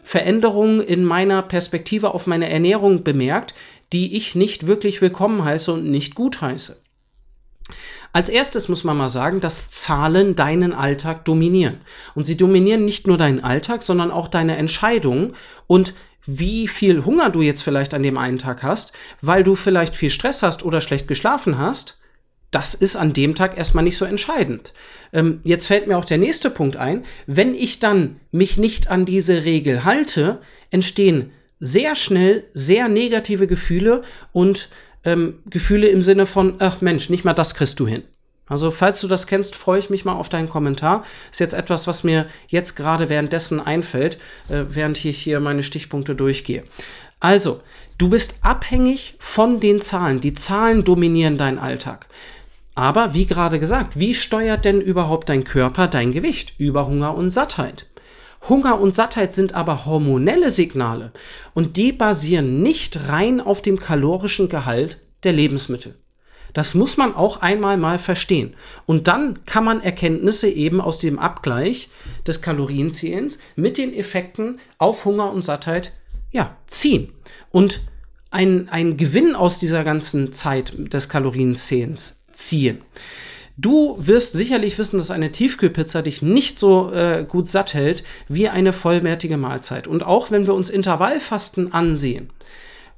Veränderungen 0.04 0.80
in 0.80 1.04
meiner 1.04 1.42
Perspektive 1.42 2.14
auf 2.14 2.26
meine 2.26 2.50
Ernährung 2.50 3.04
bemerkt, 3.04 3.54
die 3.92 4.16
ich 4.16 4.34
nicht 4.34 4.66
wirklich 4.66 5.00
willkommen 5.00 5.44
heiße 5.44 5.72
und 5.72 5.84
nicht 5.84 6.14
gut 6.14 6.40
heiße. 6.40 6.82
Als 8.14 8.28
erstes 8.28 8.68
muss 8.68 8.84
man 8.84 8.96
mal 8.96 9.08
sagen, 9.08 9.40
dass 9.40 9.70
Zahlen 9.70 10.34
deinen 10.34 10.74
Alltag 10.74 11.24
dominieren. 11.24 11.80
Und 12.14 12.26
sie 12.26 12.36
dominieren 12.36 12.84
nicht 12.84 13.06
nur 13.06 13.16
deinen 13.16 13.42
Alltag, 13.42 13.82
sondern 13.82 14.10
auch 14.10 14.28
deine 14.28 14.56
Entscheidungen 14.56 15.34
und 15.66 15.94
wie 16.24 16.68
viel 16.68 17.04
Hunger 17.04 17.30
du 17.30 17.42
jetzt 17.42 17.62
vielleicht 17.62 17.94
an 17.94 18.02
dem 18.02 18.18
einen 18.18 18.38
Tag 18.38 18.62
hast, 18.62 18.92
weil 19.20 19.42
du 19.42 19.54
vielleicht 19.54 19.96
viel 19.96 20.10
Stress 20.10 20.42
hast 20.42 20.64
oder 20.64 20.80
schlecht 20.80 21.08
geschlafen 21.08 21.58
hast. 21.58 21.98
Das 22.50 22.74
ist 22.74 22.96
an 22.96 23.14
dem 23.14 23.34
Tag 23.34 23.56
erstmal 23.56 23.82
nicht 23.82 23.96
so 23.96 24.04
entscheidend. 24.04 24.74
Ähm, 25.12 25.40
jetzt 25.42 25.66
fällt 25.66 25.86
mir 25.86 25.96
auch 25.96 26.04
der 26.04 26.18
nächste 26.18 26.50
Punkt 26.50 26.76
ein. 26.76 27.02
Wenn 27.26 27.54
ich 27.54 27.80
dann 27.80 28.20
mich 28.30 28.58
nicht 28.58 28.88
an 28.88 29.06
diese 29.06 29.44
Regel 29.44 29.84
halte, 29.84 30.40
entstehen 30.70 31.32
sehr 31.64 31.94
schnell 31.94 32.44
sehr 32.54 32.88
negative 32.88 33.46
Gefühle 33.46 34.02
und 34.32 34.68
ähm, 35.04 35.38
Gefühle 35.46 35.88
im 35.88 36.02
Sinne 36.02 36.26
von, 36.26 36.56
ach 36.58 36.80
Mensch, 36.80 37.08
nicht 37.08 37.24
mal 37.24 37.34
das 37.34 37.54
kriegst 37.54 37.78
du 37.78 37.86
hin. 37.86 38.02
Also, 38.48 38.72
falls 38.72 39.00
du 39.00 39.06
das 39.06 39.28
kennst, 39.28 39.54
freue 39.54 39.78
ich 39.78 39.88
mich 39.88 40.04
mal 40.04 40.14
auf 40.14 40.28
deinen 40.28 40.48
Kommentar. 40.48 41.04
Ist 41.30 41.38
jetzt 41.38 41.54
etwas, 41.54 41.86
was 41.86 42.02
mir 42.02 42.26
jetzt 42.48 42.74
gerade 42.74 43.08
währenddessen 43.08 43.60
einfällt, 43.60 44.18
äh, 44.48 44.64
während 44.68 45.02
ich 45.04 45.22
hier 45.22 45.38
meine 45.38 45.62
Stichpunkte 45.62 46.16
durchgehe. 46.16 46.64
Also, 47.20 47.60
du 47.96 48.08
bist 48.08 48.34
abhängig 48.42 49.14
von 49.20 49.60
den 49.60 49.80
Zahlen. 49.80 50.20
Die 50.20 50.34
Zahlen 50.34 50.82
dominieren 50.82 51.38
deinen 51.38 51.58
Alltag. 51.58 52.08
Aber 52.74 53.14
wie 53.14 53.26
gerade 53.26 53.60
gesagt, 53.60 54.00
wie 54.00 54.14
steuert 54.14 54.64
denn 54.64 54.80
überhaupt 54.80 55.28
dein 55.28 55.44
Körper 55.44 55.86
dein 55.86 56.10
Gewicht 56.10 56.54
über 56.58 56.88
Hunger 56.88 57.14
und 57.14 57.30
Sattheit? 57.30 57.86
Hunger 58.48 58.80
und 58.80 58.94
Sattheit 58.94 59.34
sind 59.34 59.54
aber 59.54 59.84
hormonelle 59.86 60.50
Signale 60.50 61.12
und 61.54 61.76
die 61.76 61.92
basieren 61.92 62.62
nicht 62.62 63.08
rein 63.08 63.40
auf 63.40 63.62
dem 63.62 63.78
kalorischen 63.78 64.48
Gehalt 64.48 64.98
der 65.22 65.32
Lebensmittel. 65.32 65.94
Das 66.52 66.74
muss 66.74 66.96
man 66.96 67.14
auch 67.14 67.38
einmal 67.38 67.76
mal 67.78 67.98
verstehen. 67.98 68.54
Und 68.84 69.08
dann 69.08 69.44
kann 69.46 69.64
man 69.64 69.82
Erkenntnisse 69.82 70.48
eben 70.48 70.80
aus 70.80 70.98
dem 70.98 71.18
Abgleich 71.18 71.88
des 72.26 72.42
Kalorienzählens 72.42 73.38
mit 73.56 73.78
den 73.78 73.94
Effekten 73.94 74.60
auf 74.78 75.04
Hunger 75.04 75.32
und 75.32 75.42
Sattheit 75.42 75.92
ja, 76.30 76.56
ziehen. 76.66 77.12
Und 77.50 77.80
ein, 78.30 78.68
ein 78.70 78.96
Gewinn 78.96 79.34
aus 79.34 79.60
dieser 79.60 79.84
ganzen 79.84 80.32
Zeit 80.32 80.74
des 80.92 81.08
Kalorienzählens 81.08 82.22
ziehen. 82.32 82.82
Du 83.56 83.96
wirst 83.98 84.32
sicherlich 84.32 84.78
wissen, 84.78 84.96
dass 84.96 85.10
eine 85.10 85.30
Tiefkühlpizza 85.30 86.02
dich 86.02 86.22
nicht 86.22 86.58
so 86.58 86.90
äh, 86.90 87.26
gut 87.28 87.48
satt 87.48 87.74
hält 87.74 88.02
wie 88.28 88.48
eine 88.48 88.72
vollwertige 88.72 89.36
Mahlzeit. 89.36 89.86
Und 89.86 90.04
auch 90.04 90.30
wenn 90.30 90.46
wir 90.46 90.54
uns 90.54 90.70
Intervallfasten 90.70 91.72
ansehen, 91.72 92.30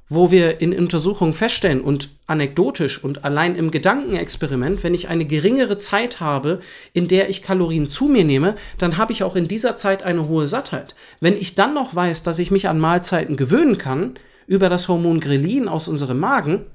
wo 0.07 0.31
wir 0.31 0.61
in 0.61 0.77
Untersuchungen 0.77 1.33
feststellen 1.33 1.81
und 1.81 2.09
anekdotisch 2.27 3.03
und 3.03 3.25
allein 3.25 3.55
im 3.55 3.71
Gedankenexperiment, 3.71 4.83
wenn 4.83 4.93
ich 4.93 5.09
eine 5.09 5.25
geringere 5.25 5.77
Zeit 5.77 6.19
habe, 6.19 6.59
in 6.93 7.07
der 7.07 7.29
ich 7.29 7.41
Kalorien 7.41 7.87
zu 7.87 8.05
mir 8.05 8.23
nehme, 8.23 8.55
dann 8.77 8.97
habe 8.97 9.13
ich 9.13 9.23
auch 9.23 9.35
in 9.35 9.47
dieser 9.47 9.75
Zeit 9.75 10.03
eine 10.03 10.27
hohe 10.27 10.47
Sattheit. 10.47 10.95
Wenn 11.19 11.35
ich 11.35 11.55
dann 11.55 11.73
noch 11.73 11.95
weiß, 11.95 12.23
dass 12.23 12.39
ich 12.39 12.51
mich 12.51 12.69
an 12.69 12.79
Mahlzeiten 12.79 13.35
gewöhnen 13.35 13.77
kann, 13.77 14.13
über 14.47 14.69
das 14.69 14.87
Hormon 14.87 15.19
Grelin 15.19 15.67
aus 15.67 15.87
unserem 15.87 16.19
Magen, 16.19 16.65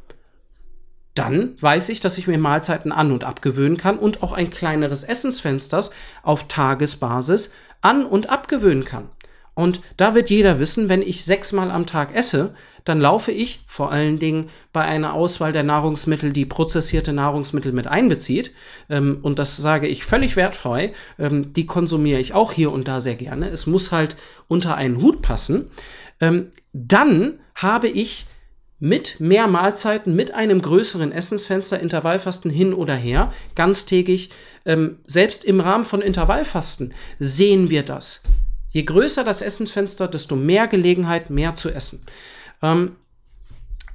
dann 1.14 1.56
weiß 1.60 1.88
ich, 1.88 2.00
dass 2.00 2.18
ich 2.18 2.26
mir 2.26 2.38
Mahlzeiten 2.38 2.92
an 2.92 3.12
und 3.12 3.24
abgewöhnen 3.24 3.76
kann 3.76 3.98
und 3.98 4.22
auch 4.22 4.32
ein 4.32 4.50
kleineres 4.50 5.04
Essensfensters 5.04 5.90
auf 6.22 6.48
Tagesbasis 6.48 7.52
an 7.80 8.04
und 8.04 8.30
abgewöhnen 8.30 8.84
kann. 8.84 9.08
Und 9.54 9.80
da 9.96 10.14
wird 10.14 10.30
jeder 10.30 10.58
wissen, 10.58 10.88
wenn 10.88 11.02
ich 11.02 11.24
sechsmal 11.24 11.70
am 11.70 11.84
Tag 11.84 12.14
esse, 12.14 12.54
dann 12.84 13.00
laufe 13.00 13.30
ich 13.32 13.60
vor 13.66 13.92
allen 13.92 14.18
Dingen 14.18 14.48
bei 14.72 14.82
einer 14.82 15.12
Auswahl 15.12 15.52
der 15.52 15.64
Nahrungsmittel, 15.64 16.32
die 16.32 16.46
prozessierte 16.46 17.12
Nahrungsmittel 17.12 17.72
mit 17.72 17.86
einbezieht. 17.86 18.52
Ähm, 18.88 19.18
und 19.20 19.38
das 19.38 19.56
sage 19.56 19.86
ich 19.86 20.04
völlig 20.04 20.36
wertfrei. 20.36 20.94
Ähm, 21.18 21.52
die 21.52 21.66
konsumiere 21.66 22.20
ich 22.20 22.32
auch 22.32 22.52
hier 22.52 22.72
und 22.72 22.88
da 22.88 23.00
sehr 23.00 23.16
gerne. 23.16 23.48
Es 23.48 23.66
muss 23.66 23.92
halt 23.92 24.16
unter 24.48 24.76
einen 24.76 25.02
Hut 25.02 25.20
passen. 25.20 25.66
Ähm, 26.20 26.50
dann 26.72 27.40
habe 27.54 27.88
ich 27.88 28.26
mit 28.80 29.20
mehr 29.20 29.46
Mahlzeiten, 29.46 30.16
mit 30.16 30.34
einem 30.34 30.60
größeren 30.60 31.12
Essensfenster, 31.12 31.78
Intervallfasten 31.78 32.50
hin 32.50 32.72
oder 32.75 32.94
her, 32.94 33.32
ganztägig, 33.54 34.30
ähm, 34.64 34.99
selbst 35.06 35.44
im 35.44 35.60
Rahmen 35.60 35.84
von 35.84 36.00
Intervallfasten 36.00 36.94
sehen 37.18 37.70
wir 37.70 37.82
das. 37.82 38.22
Je 38.70 38.82
größer 38.82 39.22
das 39.22 39.42
Essensfenster, 39.42 40.08
desto 40.08 40.34
mehr 40.34 40.66
Gelegenheit, 40.66 41.28
mehr 41.28 41.54
zu 41.54 41.70
essen. 41.70 42.04
Ähm, 42.62 42.96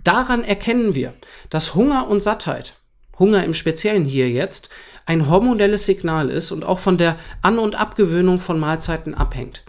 daran 0.04 0.44
erkennen 0.44 0.94
wir, 0.94 1.14
dass 1.50 1.74
Hunger 1.74 2.08
und 2.08 2.22
Sattheit, 2.22 2.76
Hunger 3.18 3.44
im 3.44 3.54
Speziellen 3.54 4.06
hier 4.06 4.30
jetzt, 4.30 4.70
ein 5.08 5.30
hormonelles 5.30 5.86
Signal 5.86 6.30
ist 6.30 6.52
und 6.52 6.64
auch 6.64 6.80
von 6.80 6.98
der 6.98 7.16
An- 7.42 7.60
und 7.60 7.76
Abgewöhnung 7.76 8.40
von 8.40 8.60
Mahlzeiten 8.60 9.16
abhängt. 9.16 9.64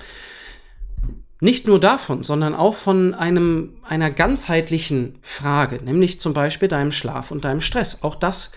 Nicht 1.40 1.66
nur 1.66 1.78
davon, 1.78 2.22
sondern 2.22 2.54
auch 2.54 2.74
von 2.74 3.12
einem, 3.12 3.74
einer 3.82 4.10
ganzheitlichen 4.10 5.18
Frage, 5.20 5.82
nämlich 5.84 6.20
zum 6.20 6.32
Beispiel 6.32 6.68
deinem 6.68 6.92
Schlaf 6.92 7.30
und 7.30 7.44
deinem 7.44 7.60
Stress. 7.60 8.02
Auch 8.02 8.14
das 8.14 8.52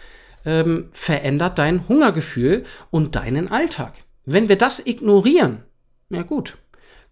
ähm, 0.46 0.88
verändert 0.92 1.58
dein 1.58 1.88
Hungergefühl 1.90 2.64
und 2.90 3.16
deinen 3.16 3.52
Alltag. 3.52 3.94
Wenn 4.26 4.48
wir 4.48 4.58
das 4.58 4.86
ignorieren, 4.86 5.64
ja 6.10 6.24
gut. 6.24 6.58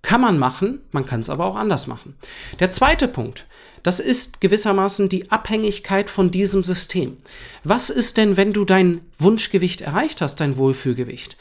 Kann 0.04 0.22
man 0.22 0.38
machen, 0.38 0.82
man 0.92 1.06
kann 1.06 1.22
es 1.22 1.30
aber 1.30 1.46
auch 1.46 1.56
anders 1.56 1.88
machen. 1.88 2.16
Der 2.60 2.72
zweite 2.72 3.08
Punkt, 3.08 3.48
das 3.84 4.00
ist 4.00 4.42
gewissermaßen 4.42 5.10
die 5.10 5.32
Abhängigkeit 5.32 6.10
von 6.10 6.30
diesem 6.30 6.64
System. 6.64 7.18
Was 7.64 7.90
ist 7.90 8.18
denn, 8.18 8.38
wenn 8.38 8.54
du 8.54 8.64
dein 8.64 9.02
Wunschgewicht 9.18 9.82
erreicht 9.82 10.22
hast, 10.22 10.40
dein 10.40 10.56
Wohlfühlgewicht? 10.56 11.36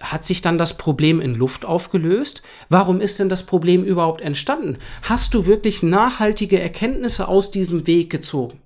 Hat 0.00 0.24
sich 0.24 0.42
dann 0.42 0.58
das 0.58 0.76
Problem 0.76 1.20
in 1.20 1.34
Luft 1.34 1.64
aufgelöst? 1.64 2.42
Warum 2.68 3.00
ist 3.00 3.20
denn 3.20 3.28
das 3.28 3.44
Problem 3.44 3.84
überhaupt 3.84 4.20
entstanden? 4.20 4.78
Hast 5.02 5.34
du 5.34 5.46
wirklich 5.46 5.82
nachhaltige 5.82 6.60
Erkenntnisse 6.60 7.28
aus 7.28 7.50
diesem 7.50 7.86
Weg 7.86 8.10
gezogen? 8.10 8.60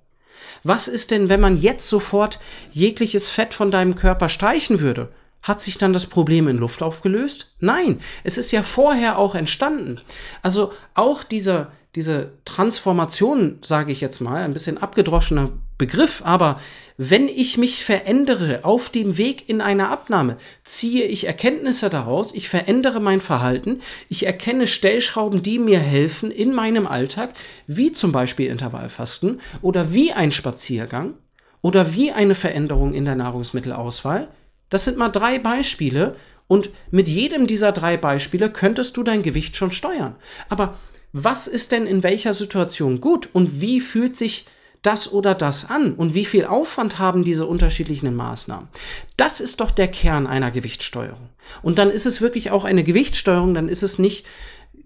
Was 0.63 0.87
ist 0.87 1.11
denn, 1.11 1.29
wenn 1.29 1.39
man 1.39 1.57
jetzt 1.57 1.87
sofort 1.87 2.39
jegliches 2.71 3.29
Fett 3.29 3.53
von 3.53 3.71
deinem 3.71 3.95
Körper 3.95 4.27
streichen 4.29 4.79
würde? 4.79 5.09
Hat 5.41 5.61
sich 5.61 5.77
dann 5.77 5.93
das 5.93 6.07
Problem 6.07 6.47
in 6.47 6.57
Luft 6.57 6.83
aufgelöst? 6.83 7.53
Nein, 7.59 7.99
es 8.23 8.37
ist 8.37 8.51
ja 8.51 8.63
vorher 8.63 9.17
auch 9.17 9.35
entstanden. 9.35 10.01
Also 10.41 10.73
auch 10.95 11.23
dieser, 11.23 11.71
diese 11.95 12.33
Transformation, 12.43 13.59
sage 13.61 13.91
ich 13.91 14.01
jetzt 14.01 14.19
mal, 14.19 14.43
ein 14.43 14.53
bisschen 14.53 14.77
abgedroschener 14.77 15.51
Begriff, 15.77 16.21
aber 16.25 16.59
wenn 17.01 17.29
ich 17.29 17.57
mich 17.57 17.85
verändere 17.85 18.65
auf 18.65 18.89
dem 18.89 19.17
Weg 19.17 19.47
in 19.47 19.61
eine 19.61 19.87
Abnahme, 19.87 20.35
ziehe 20.65 21.05
ich 21.05 21.27
Erkenntnisse 21.27 21.89
daraus, 21.89 22.33
ich 22.33 22.49
verändere 22.49 22.99
mein 22.99 23.21
Verhalten, 23.21 23.79
ich 24.09 24.25
erkenne 24.25 24.67
Stellschrauben, 24.67 25.41
die 25.41 25.59
mir 25.59 25.79
helfen 25.79 26.29
in 26.29 26.53
meinem 26.53 26.85
Alltag, 26.85 27.29
wie 27.67 27.93
zum 27.93 28.11
Beispiel 28.11 28.47
Intervallfasten 28.47 29.39
oder 29.61 29.93
wie 29.93 30.11
ein 30.11 30.33
Spaziergang 30.33 31.13
oder 31.61 31.93
wie 31.93 32.11
eine 32.11 32.35
Veränderung 32.35 32.93
in 32.93 33.05
der 33.05 33.15
Nahrungsmittelauswahl, 33.15 34.27
das 34.69 34.83
sind 34.83 34.97
mal 34.97 35.07
drei 35.07 35.39
Beispiele 35.39 36.17
und 36.47 36.69
mit 36.91 37.07
jedem 37.07 37.47
dieser 37.47 37.71
drei 37.71 37.95
Beispiele 37.95 38.51
könntest 38.51 38.97
du 38.97 39.03
dein 39.03 39.21
Gewicht 39.21 39.55
schon 39.55 39.71
steuern. 39.71 40.17
Aber 40.49 40.77
was 41.13 41.47
ist 41.47 41.71
denn 41.71 41.87
in 41.87 42.03
welcher 42.03 42.33
Situation 42.33 42.99
gut 42.99 43.29
und 43.31 43.61
wie 43.61 43.79
fühlt 43.79 44.17
sich 44.17 44.47
das 44.81 45.11
oder 45.11 45.35
das 45.35 45.69
an 45.69 45.93
und 45.93 46.13
wie 46.13 46.25
viel 46.25 46.45
Aufwand 46.45 46.99
haben 46.99 47.23
diese 47.23 47.45
unterschiedlichen 47.45 48.15
Maßnahmen? 48.15 48.69
Das 49.17 49.41
ist 49.41 49.59
doch 49.59 49.71
der 49.71 49.87
Kern 49.87 50.27
einer 50.27 50.51
Gewichtssteuerung. 50.51 51.29
Und 51.61 51.77
dann 51.77 51.89
ist 51.89 52.05
es 52.05 52.21
wirklich 52.21 52.51
auch 52.51 52.65
eine 52.65 52.83
Gewichtssteuerung, 52.83 53.53
dann 53.53 53.69
ist 53.69 53.83
es 53.83 53.99
nicht 53.99 54.25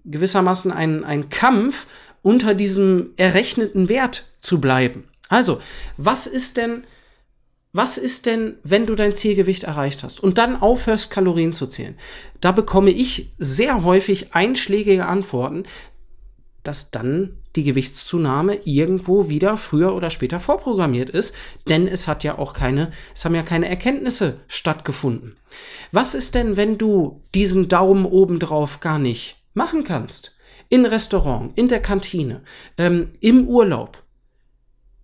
gewissermaßen 0.04 0.70
ein, 0.70 1.04
ein 1.04 1.28
Kampf, 1.28 1.86
unter 2.22 2.54
diesem 2.54 3.10
errechneten 3.16 3.88
Wert 3.88 4.24
zu 4.40 4.60
bleiben. 4.60 5.04
Also, 5.28 5.60
was 5.96 6.26
ist 6.26 6.56
denn 6.56 6.84
was 7.76 7.98
ist 7.98 8.26
denn, 8.26 8.54
wenn 8.62 8.86
du 8.86 8.94
dein 8.94 9.12
Zielgewicht 9.12 9.64
erreicht 9.64 10.04
hast 10.04 10.20
und 10.20 10.38
dann 10.38 10.54
aufhörst, 10.54 11.10
Kalorien 11.10 11.52
zu 11.52 11.66
zählen? 11.66 11.98
Da 12.40 12.52
bekomme 12.52 12.90
ich 12.90 13.32
sehr 13.36 13.82
häufig 13.82 14.32
einschlägige 14.32 15.06
Antworten, 15.06 15.64
dass 16.62 16.92
dann 16.92 17.36
die 17.56 17.64
Gewichtszunahme 17.64 18.56
irgendwo 18.64 19.28
wieder 19.28 19.56
früher 19.56 19.94
oder 19.94 20.10
später 20.10 20.40
vorprogrammiert 20.40 21.10
ist, 21.10 21.34
denn 21.68 21.86
es 21.86 22.08
hat 22.08 22.24
ja 22.24 22.38
auch 22.38 22.52
keine, 22.52 22.90
es 23.14 23.24
haben 23.24 23.34
ja 23.34 23.42
keine 23.42 23.68
Erkenntnisse 23.68 24.40
stattgefunden. 24.48 25.36
Was 25.92 26.14
ist 26.14 26.34
denn, 26.34 26.56
wenn 26.56 26.78
du 26.78 27.22
diesen 27.34 27.68
Daumen 27.68 28.04
obendrauf 28.04 28.80
gar 28.80 28.98
nicht 28.98 29.36
machen 29.54 29.84
kannst? 29.84 30.32
In 30.68 30.86
Restaurant, 30.86 31.56
in 31.56 31.68
der 31.68 31.80
Kantine, 31.80 32.42
ähm, 32.78 33.10
im 33.20 33.46
Urlaub. 33.46 34.02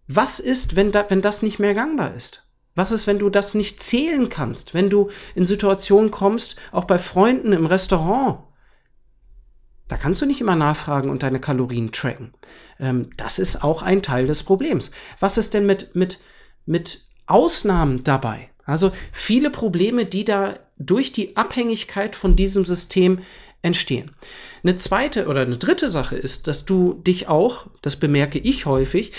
Was 0.08 0.40
ist, 0.40 0.74
wenn, 0.74 0.90
da, 0.90 1.06
wenn 1.08 1.22
das 1.22 1.42
nicht 1.42 1.60
mehr 1.60 1.74
gangbar 1.74 2.14
ist? 2.14 2.44
Was 2.74 2.90
ist, 2.92 3.06
wenn 3.06 3.18
du 3.18 3.30
das 3.30 3.54
nicht 3.54 3.82
zählen 3.82 4.28
kannst? 4.28 4.74
Wenn 4.74 4.90
du 4.90 5.10
in 5.34 5.44
Situationen 5.44 6.10
kommst, 6.10 6.56
auch 6.72 6.84
bei 6.84 6.98
Freunden 6.98 7.52
im 7.52 7.66
Restaurant, 7.66 8.38
da 9.90 9.96
kannst 9.96 10.22
du 10.22 10.26
nicht 10.26 10.40
immer 10.40 10.56
nachfragen 10.56 11.10
und 11.10 11.22
deine 11.22 11.40
Kalorien 11.40 11.92
tracken. 11.92 12.32
Ähm, 12.78 13.10
das 13.16 13.38
ist 13.38 13.64
auch 13.64 13.82
ein 13.82 14.02
Teil 14.02 14.26
des 14.26 14.42
Problems. 14.42 14.90
Was 15.18 15.36
ist 15.36 15.54
denn 15.54 15.66
mit, 15.66 15.94
mit, 15.96 16.18
mit 16.64 17.02
Ausnahmen 17.26 18.04
dabei? 18.04 18.50
Also 18.64 18.92
viele 19.10 19.50
Probleme, 19.50 20.04
die 20.04 20.24
da 20.24 20.54
durch 20.78 21.10
die 21.10 21.36
Abhängigkeit 21.36 22.14
von 22.14 22.36
diesem 22.36 22.64
System 22.64 23.18
entstehen. 23.62 24.12
Eine 24.62 24.76
zweite 24.76 25.26
oder 25.26 25.42
eine 25.42 25.58
dritte 25.58 25.90
Sache 25.90 26.16
ist, 26.16 26.46
dass 26.46 26.64
du 26.64 26.94
dich 26.94 27.28
auch, 27.28 27.66
das 27.82 27.96
bemerke 27.96 28.38
ich 28.38 28.66
häufig, 28.66 29.12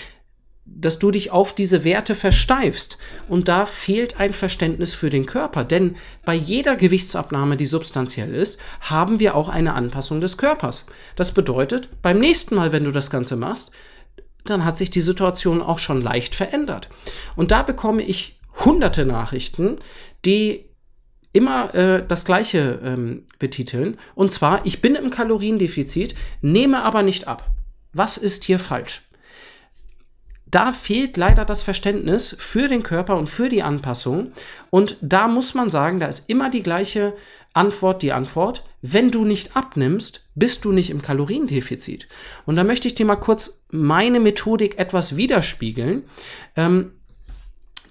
dass 0.75 0.99
du 0.99 1.11
dich 1.11 1.31
auf 1.31 1.53
diese 1.53 1.83
Werte 1.83 2.15
versteifst. 2.15 2.97
Und 3.27 3.47
da 3.47 3.65
fehlt 3.65 4.19
ein 4.19 4.33
Verständnis 4.33 4.93
für 4.93 5.09
den 5.09 5.25
Körper. 5.25 5.63
Denn 5.63 5.95
bei 6.25 6.33
jeder 6.33 6.75
Gewichtsabnahme, 6.75 7.57
die 7.57 7.65
substanziell 7.65 8.33
ist, 8.33 8.59
haben 8.81 9.19
wir 9.19 9.35
auch 9.35 9.49
eine 9.49 9.73
Anpassung 9.73 10.21
des 10.21 10.37
Körpers. 10.37 10.85
Das 11.15 11.31
bedeutet, 11.31 11.89
beim 12.01 12.19
nächsten 12.19 12.55
Mal, 12.55 12.71
wenn 12.71 12.83
du 12.83 12.91
das 12.91 13.09
Ganze 13.09 13.35
machst, 13.35 13.71
dann 14.45 14.65
hat 14.65 14.77
sich 14.77 14.89
die 14.89 15.01
Situation 15.01 15.61
auch 15.61 15.79
schon 15.79 16.01
leicht 16.01 16.35
verändert. 16.35 16.89
Und 17.35 17.51
da 17.51 17.61
bekomme 17.61 18.01
ich 18.01 18.39
hunderte 18.65 19.05
Nachrichten, 19.05 19.77
die 20.25 20.65
immer 21.33 21.73
äh, 21.73 22.05
das 22.05 22.25
Gleiche 22.25 22.79
ähm, 22.83 23.25
betiteln. 23.39 23.97
Und 24.15 24.31
zwar, 24.33 24.65
ich 24.65 24.81
bin 24.81 24.95
im 24.95 25.09
Kaloriendefizit, 25.09 26.15
nehme 26.41 26.83
aber 26.83 27.03
nicht 27.03 27.27
ab. 27.27 27.49
Was 27.93 28.17
ist 28.17 28.43
hier 28.43 28.59
falsch? 28.59 29.03
Da 30.51 30.73
fehlt 30.73 31.15
leider 31.15 31.45
das 31.45 31.63
Verständnis 31.63 32.35
für 32.37 32.67
den 32.67 32.83
Körper 32.83 33.17
und 33.17 33.29
für 33.29 33.47
die 33.47 33.63
Anpassung. 33.63 34.33
Und 34.69 34.97
da 35.01 35.27
muss 35.27 35.53
man 35.53 35.69
sagen, 35.69 35.99
da 35.99 36.07
ist 36.07 36.29
immer 36.29 36.49
die 36.49 36.61
gleiche 36.61 37.13
Antwort, 37.53 38.01
die 38.01 38.11
Antwort. 38.11 38.63
Wenn 38.81 39.11
du 39.11 39.23
nicht 39.23 39.55
abnimmst, 39.55 40.25
bist 40.35 40.65
du 40.65 40.73
nicht 40.73 40.89
im 40.89 41.01
Kaloriendefizit. 41.01 42.07
Und 42.45 42.57
da 42.57 42.65
möchte 42.65 42.87
ich 42.87 42.95
dir 42.95 43.05
mal 43.05 43.15
kurz 43.15 43.61
meine 43.69 44.19
Methodik 44.19 44.77
etwas 44.77 45.15
widerspiegeln, 45.15 46.03
ähm, 46.57 46.93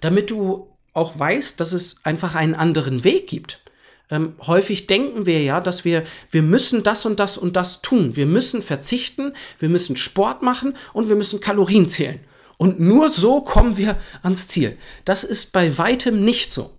damit 0.01 0.31
du 0.31 0.77
auch 0.93 1.19
weißt, 1.19 1.61
dass 1.61 1.73
es 1.73 2.05
einfach 2.05 2.35
einen 2.35 2.55
anderen 2.55 3.05
Weg 3.05 3.27
gibt. 3.27 3.63
Ähm, 4.11 4.35
häufig 4.47 4.87
denken 4.87 5.25
wir 5.25 5.43
ja, 5.43 5.61
dass 5.61 5.85
wir, 5.85 6.03
wir 6.31 6.43
müssen 6.43 6.83
das 6.83 7.07
und 7.07 7.21
das 7.21 7.39
und 7.39 7.57
das 7.57 7.81
tun. 7.81 8.17
Wir 8.17 8.27
müssen 8.27 8.61
verzichten, 8.61 9.33
wir 9.59 9.69
müssen 9.69 9.97
Sport 9.97 10.43
machen 10.43 10.75
und 10.93 11.09
wir 11.09 11.17
müssen 11.17 11.41
Kalorien 11.41 11.89
zählen. 11.89 12.21
Und 12.61 12.79
nur 12.79 13.09
so 13.09 13.41
kommen 13.41 13.79
wir 13.79 13.97
ans 14.21 14.47
Ziel. 14.47 14.77
Das 15.07 15.25
ist 15.25 15.51
bei 15.51 15.79
weitem 15.79 16.23
nicht 16.27 16.53
so. 16.53 16.77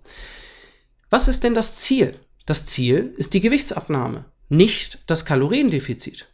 Was 1.10 1.26
ist 1.26 1.42
denn 1.42 1.54
das 1.54 1.74
Ziel? 1.74 2.20
Das 2.46 2.66
Ziel 2.66 3.12
ist 3.16 3.34
die 3.34 3.40
Gewichtsabnahme, 3.40 4.24
nicht 4.48 5.00
das 5.08 5.24
Kaloriendefizit. 5.24 6.28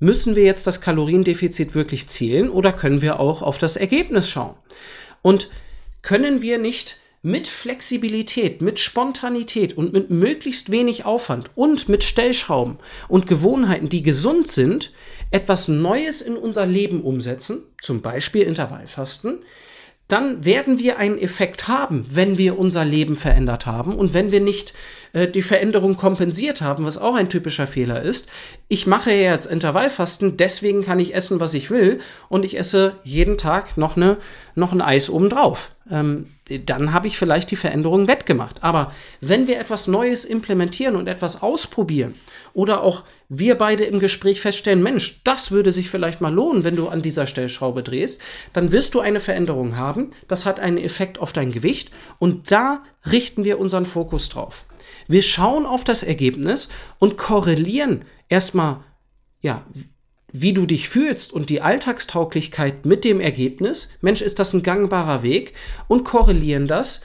Müssen 0.00 0.36
wir 0.36 0.44
jetzt 0.44 0.66
das 0.66 0.82
Kaloriendefizit 0.82 1.74
wirklich 1.74 2.08
zählen 2.08 2.50
oder 2.50 2.74
können 2.74 3.00
wir 3.00 3.20
auch 3.20 3.40
auf 3.40 3.56
das 3.56 3.76
Ergebnis 3.76 4.28
schauen? 4.28 4.56
Und 5.22 5.48
können 6.02 6.42
wir 6.42 6.58
nicht 6.58 6.98
mit 7.22 7.48
Flexibilität, 7.48 8.62
mit 8.62 8.78
Spontanität 8.78 9.76
und 9.76 9.92
mit 9.92 10.10
möglichst 10.10 10.70
wenig 10.70 11.04
Aufwand 11.04 11.50
und 11.54 11.88
mit 11.88 12.02
Stellschrauben 12.02 12.78
und 13.08 13.26
Gewohnheiten, 13.26 13.88
die 13.88 14.02
gesund 14.02 14.48
sind, 14.48 14.92
etwas 15.30 15.68
Neues 15.68 16.22
in 16.22 16.36
unser 16.36 16.66
Leben 16.66 17.02
umsetzen, 17.02 17.62
zum 17.80 18.00
Beispiel 18.00 18.42
Intervallfasten, 18.42 19.40
dann 20.08 20.44
werden 20.44 20.78
wir 20.78 20.98
einen 20.98 21.18
Effekt 21.18 21.68
haben, 21.68 22.04
wenn 22.08 22.36
wir 22.36 22.58
unser 22.58 22.84
Leben 22.84 23.14
verändert 23.14 23.66
haben 23.66 23.94
und 23.94 24.12
wenn 24.12 24.32
wir 24.32 24.40
nicht 24.40 24.74
äh, 25.12 25.28
die 25.28 25.42
Veränderung 25.42 25.96
kompensiert 25.96 26.62
haben, 26.62 26.84
was 26.84 26.98
auch 26.98 27.14
ein 27.14 27.28
typischer 27.28 27.68
Fehler 27.68 28.02
ist. 28.02 28.28
Ich 28.66 28.86
mache 28.88 29.12
jetzt 29.12 29.46
Intervallfasten, 29.46 30.36
deswegen 30.36 30.82
kann 30.82 30.98
ich 30.98 31.14
essen, 31.14 31.38
was 31.38 31.54
ich 31.54 31.70
will 31.70 32.00
und 32.28 32.44
ich 32.44 32.58
esse 32.58 32.96
jeden 33.04 33.38
Tag 33.38 33.76
noch, 33.76 33.96
eine, 33.96 34.16
noch 34.56 34.72
ein 34.72 34.82
Eis 34.82 35.10
obendrauf. 35.10 35.76
Ähm, 35.88 36.26
dann 36.58 36.92
habe 36.92 37.06
ich 37.06 37.16
vielleicht 37.16 37.50
die 37.50 37.56
Veränderung 37.56 38.08
wettgemacht. 38.08 38.62
Aber 38.62 38.92
wenn 39.20 39.46
wir 39.46 39.58
etwas 39.60 39.86
Neues 39.86 40.24
implementieren 40.24 40.96
und 40.96 41.08
etwas 41.08 41.42
ausprobieren 41.42 42.14
oder 42.52 42.82
auch 42.82 43.04
wir 43.28 43.56
beide 43.56 43.84
im 43.84 44.00
Gespräch 44.00 44.40
feststellen, 44.40 44.82
Mensch, 44.82 45.20
das 45.24 45.50
würde 45.50 45.70
sich 45.70 45.88
vielleicht 45.88 46.20
mal 46.20 46.34
lohnen, 46.34 46.64
wenn 46.64 46.76
du 46.76 46.88
an 46.88 47.02
dieser 47.02 47.26
Stellschraube 47.26 47.82
drehst, 47.82 48.20
dann 48.52 48.72
wirst 48.72 48.94
du 48.94 49.00
eine 49.00 49.20
Veränderung 49.20 49.76
haben. 49.76 50.10
Das 50.28 50.46
hat 50.46 50.58
einen 50.60 50.78
Effekt 50.78 51.18
auf 51.18 51.32
dein 51.32 51.52
Gewicht 51.52 51.90
und 52.18 52.50
da 52.50 52.82
richten 53.10 53.44
wir 53.44 53.60
unseren 53.60 53.86
Fokus 53.86 54.28
drauf. 54.28 54.64
Wir 55.06 55.22
schauen 55.22 55.66
auf 55.66 55.84
das 55.84 56.02
Ergebnis 56.02 56.68
und 56.98 57.16
korrelieren 57.16 58.04
erstmal, 58.28 58.84
ja, 59.40 59.64
wie 60.32 60.52
du 60.52 60.66
dich 60.66 60.88
fühlst 60.88 61.32
und 61.32 61.50
die 61.50 61.60
Alltagstauglichkeit 61.60 62.86
mit 62.86 63.04
dem 63.04 63.20
Ergebnis, 63.20 63.90
Mensch, 64.00 64.22
ist 64.22 64.38
das 64.38 64.52
ein 64.52 64.62
gangbarer 64.62 65.22
Weg 65.22 65.54
und 65.88 66.04
korrelieren 66.04 66.66
das 66.66 67.02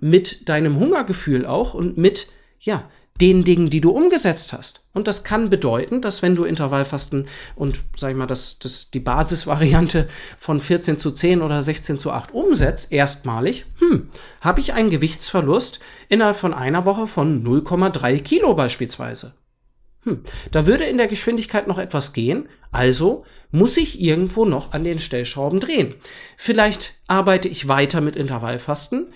mit 0.00 0.48
deinem 0.48 0.78
Hungergefühl 0.78 1.46
auch 1.46 1.74
und 1.74 1.98
mit, 1.98 2.28
ja, 2.60 2.88
den 3.20 3.42
Dingen, 3.42 3.68
die 3.68 3.80
du 3.80 3.90
umgesetzt 3.90 4.52
hast. 4.52 4.82
Und 4.92 5.08
das 5.08 5.24
kann 5.24 5.50
bedeuten, 5.50 6.00
dass 6.00 6.22
wenn 6.22 6.36
du 6.36 6.44
Intervallfasten 6.44 7.26
und, 7.56 7.82
sag 7.96 8.10
ich 8.10 8.16
mal, 8.16 8.26
das, 8.26 8.58
das, 8.58 8.90
die 8.90 9.00
Basisvariante 9.00 10.06
von 10.38 10.60
14 10.60 10.98
zu 10.98 11.10
10 11.10 11.42
oder 11.42 11.60
16 11.60 11.98
zu 11.98 12.12
8 12.12 12.32
umsetzt, 12.32 12.92
erstmalig, 12.92 13.66
hm, 13.78 14.08
habe 14.40 14.60
ich 14.60 14.72
einen 14.72 14.90
Gewichtsverlust 14.90 15.80
innerhalb 16.08 16.36
von 16.36 16.54
einer 16.54 16.84
Woche 16.84 17.06
von 17.06 17.44
0,3 17.44 18.20
Kilo 18.20 18.54
beispielsweise. 18.54 19.34
Hm, 20.02 20.22
da 20.50 20.66
würde 20.66 20.84
in 20.84 20.98
der 20.98 21.08
Geschwindigkeit 21.08 21.66
noch 21.66 21.78
etwas 21.78 22.12
gehen, 22.12 22.48
also 22.70 23.24
muss 23.50 23.76
ich 23.76 24.00
irgendwo 24.00 24.44
noch 24.44 24.72
an 24.72 24.84
den 24.84 24.98
Stellschrauben 24.98 25.60
drehen. 25.60 25.94
Vielleicht 26.36 26.94
arbeite 27.06 27.48
ich 27.48 27.68
weiter 27.68 28.00
mit 28.00 28.16
Intervallfasten, 28.16 29.08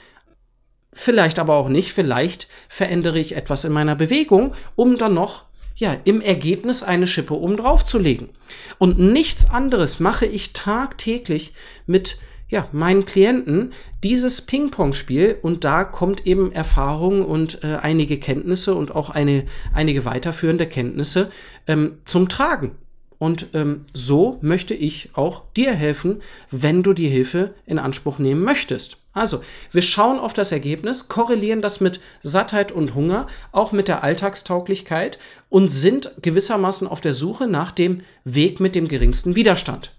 vielleicht 0.92 1.38
aber 1.38 1.56
auch 1.56 1.68
nicht, 1.68 1.92
vielleicht 1.92 2.48
verändere 2.68 3.18
ich 3.18 3.36
etwas 3.36 3.64
in 3.64 3.72
meiner 3.72 3.94
Bewegung, 3.94 4.54
um 4.74 4.98
dann 4.98 5.14
noch 5.14 5.44
ja, 5.74 5.96
im 6.04 6.20
Ergebnis 6.20 6.82
eine 6.82 7.06
Schippe 7.06 7.34
oben 7.34 7.56
drauf 7.56 7.84
zu 7.84 7.98
legen. 7.98 8.30
Und 8.78 8.98
nichts 8.98 9.48
anderes 9.48 10.00
mache 10.00 10.26
ich 10.26 10.52
tagtäglich 10.52 11.54
mit 11.86 12.18
ja, 12.52 12.68
meinen 12.70 13.06
Klienten 13.06 13.70
dieses 14.04 14.42
Ping-Pong-Spiel 14.42 15.38
und 15.40 15.64
da 15.64 15.84
kommt 15.84 16.26
eben 16.26 16.52
Erfahrung 16.52 17.24
und 17.24 17.64
äh, 17.64 17.78
einige 17.80 18.18
Kenntnisse 18.18 18.74
und 18.74 18.94
auch 18.94 19.08
eine, 19.08 19.46
einige 19.72 20.04
weiterführende 20.04 20.66
Kenntnisse 20.66 21.30
ähm, 21.66 21.94
zum 22.04 22.28
Tragen. 22.28 22.72
Und 23.16 23.46
ähm, 23.54 23.86
so 23.94 24.36
möchte 24.42 24.74
ich 24.74 25.10
auch 25.14 25.44
dir 25.56 25.72
helfen, 25.72 26.20
wenn 26.50 26.82
du 26.82 26.92
die 26.92 27.08
Hilfe 27.08 27.54
in 27.64 27.78
Anspruch 27.78 28.18
nehmen 28.18 28.42
möchtest. 28.42 28.98
Also, 29.14 29.40
wir 29.70 29.82
schauen 29.82 30.18
auf 30.18 30.34
das 30.34 30.52
Ergebnis, 30.52 31.08
korrelieren 31.08 31.62
das 31.62 31.80
mit 31.80 32.00
Sattheit 32.22 32.70
und 32.70 32.94
Hunger, 32.94 33.28
auch 33.52 33.72
mit 33.72 33.88
der 33.88 34.04
Alltagstauglichkeit 34.04 35.18
und 35.48 35.70
sind 35.70 36.12
gewissermaßen 36.20 36.86
auf 36.86 37.00
der 37.00 37.14
Suche 37.14 37.46
nach 37.46 37.72
dem 37.72 38.02
Weg 38.24 38.60
mit 38.60 38.74
dem 38.74 38.88
geringsten 38.88 39.36
Widerstand. 39.36 39.92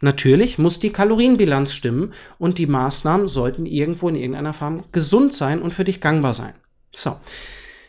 Natürlich 0.00 0.58
muss 0.58 0.80
die 0.80 0.90
Kalorienbilanz 0.90 1.72
stimmen 1.72 2.12
und 2.38 2.58
die 2.58 2.66
Maßnahmen 2.66 3.28
sollten 3.28 3.66
irgendwo 3.66 4.08
in 4.08 4.16
irgendeiner 4.16 4.54
Form 4.54 4.84
gesund 4.92 5.34
sein 5.34 5.60
und 5.60 5.74
für 5.74 5.84
dich 5.84 6.00
gangbar 6.00 6.34
sein. 6.34 6.54
So. 6.92 7.16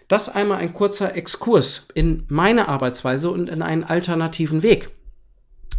Das 0.10 0.28
einmal 0.28 0.58
ein 0.58 0.74
kurzer 0.74 1.15
Exkurs 1.15 1.88
in 1.93 2.26
meine 2.28 2.67
Arbeitsweise 2.67 3.32
und 3.32 3.50
in 3.50 3.62
einen 3.62 3.86
alternativen 3.86 4.62
Weg. 4.62 4.91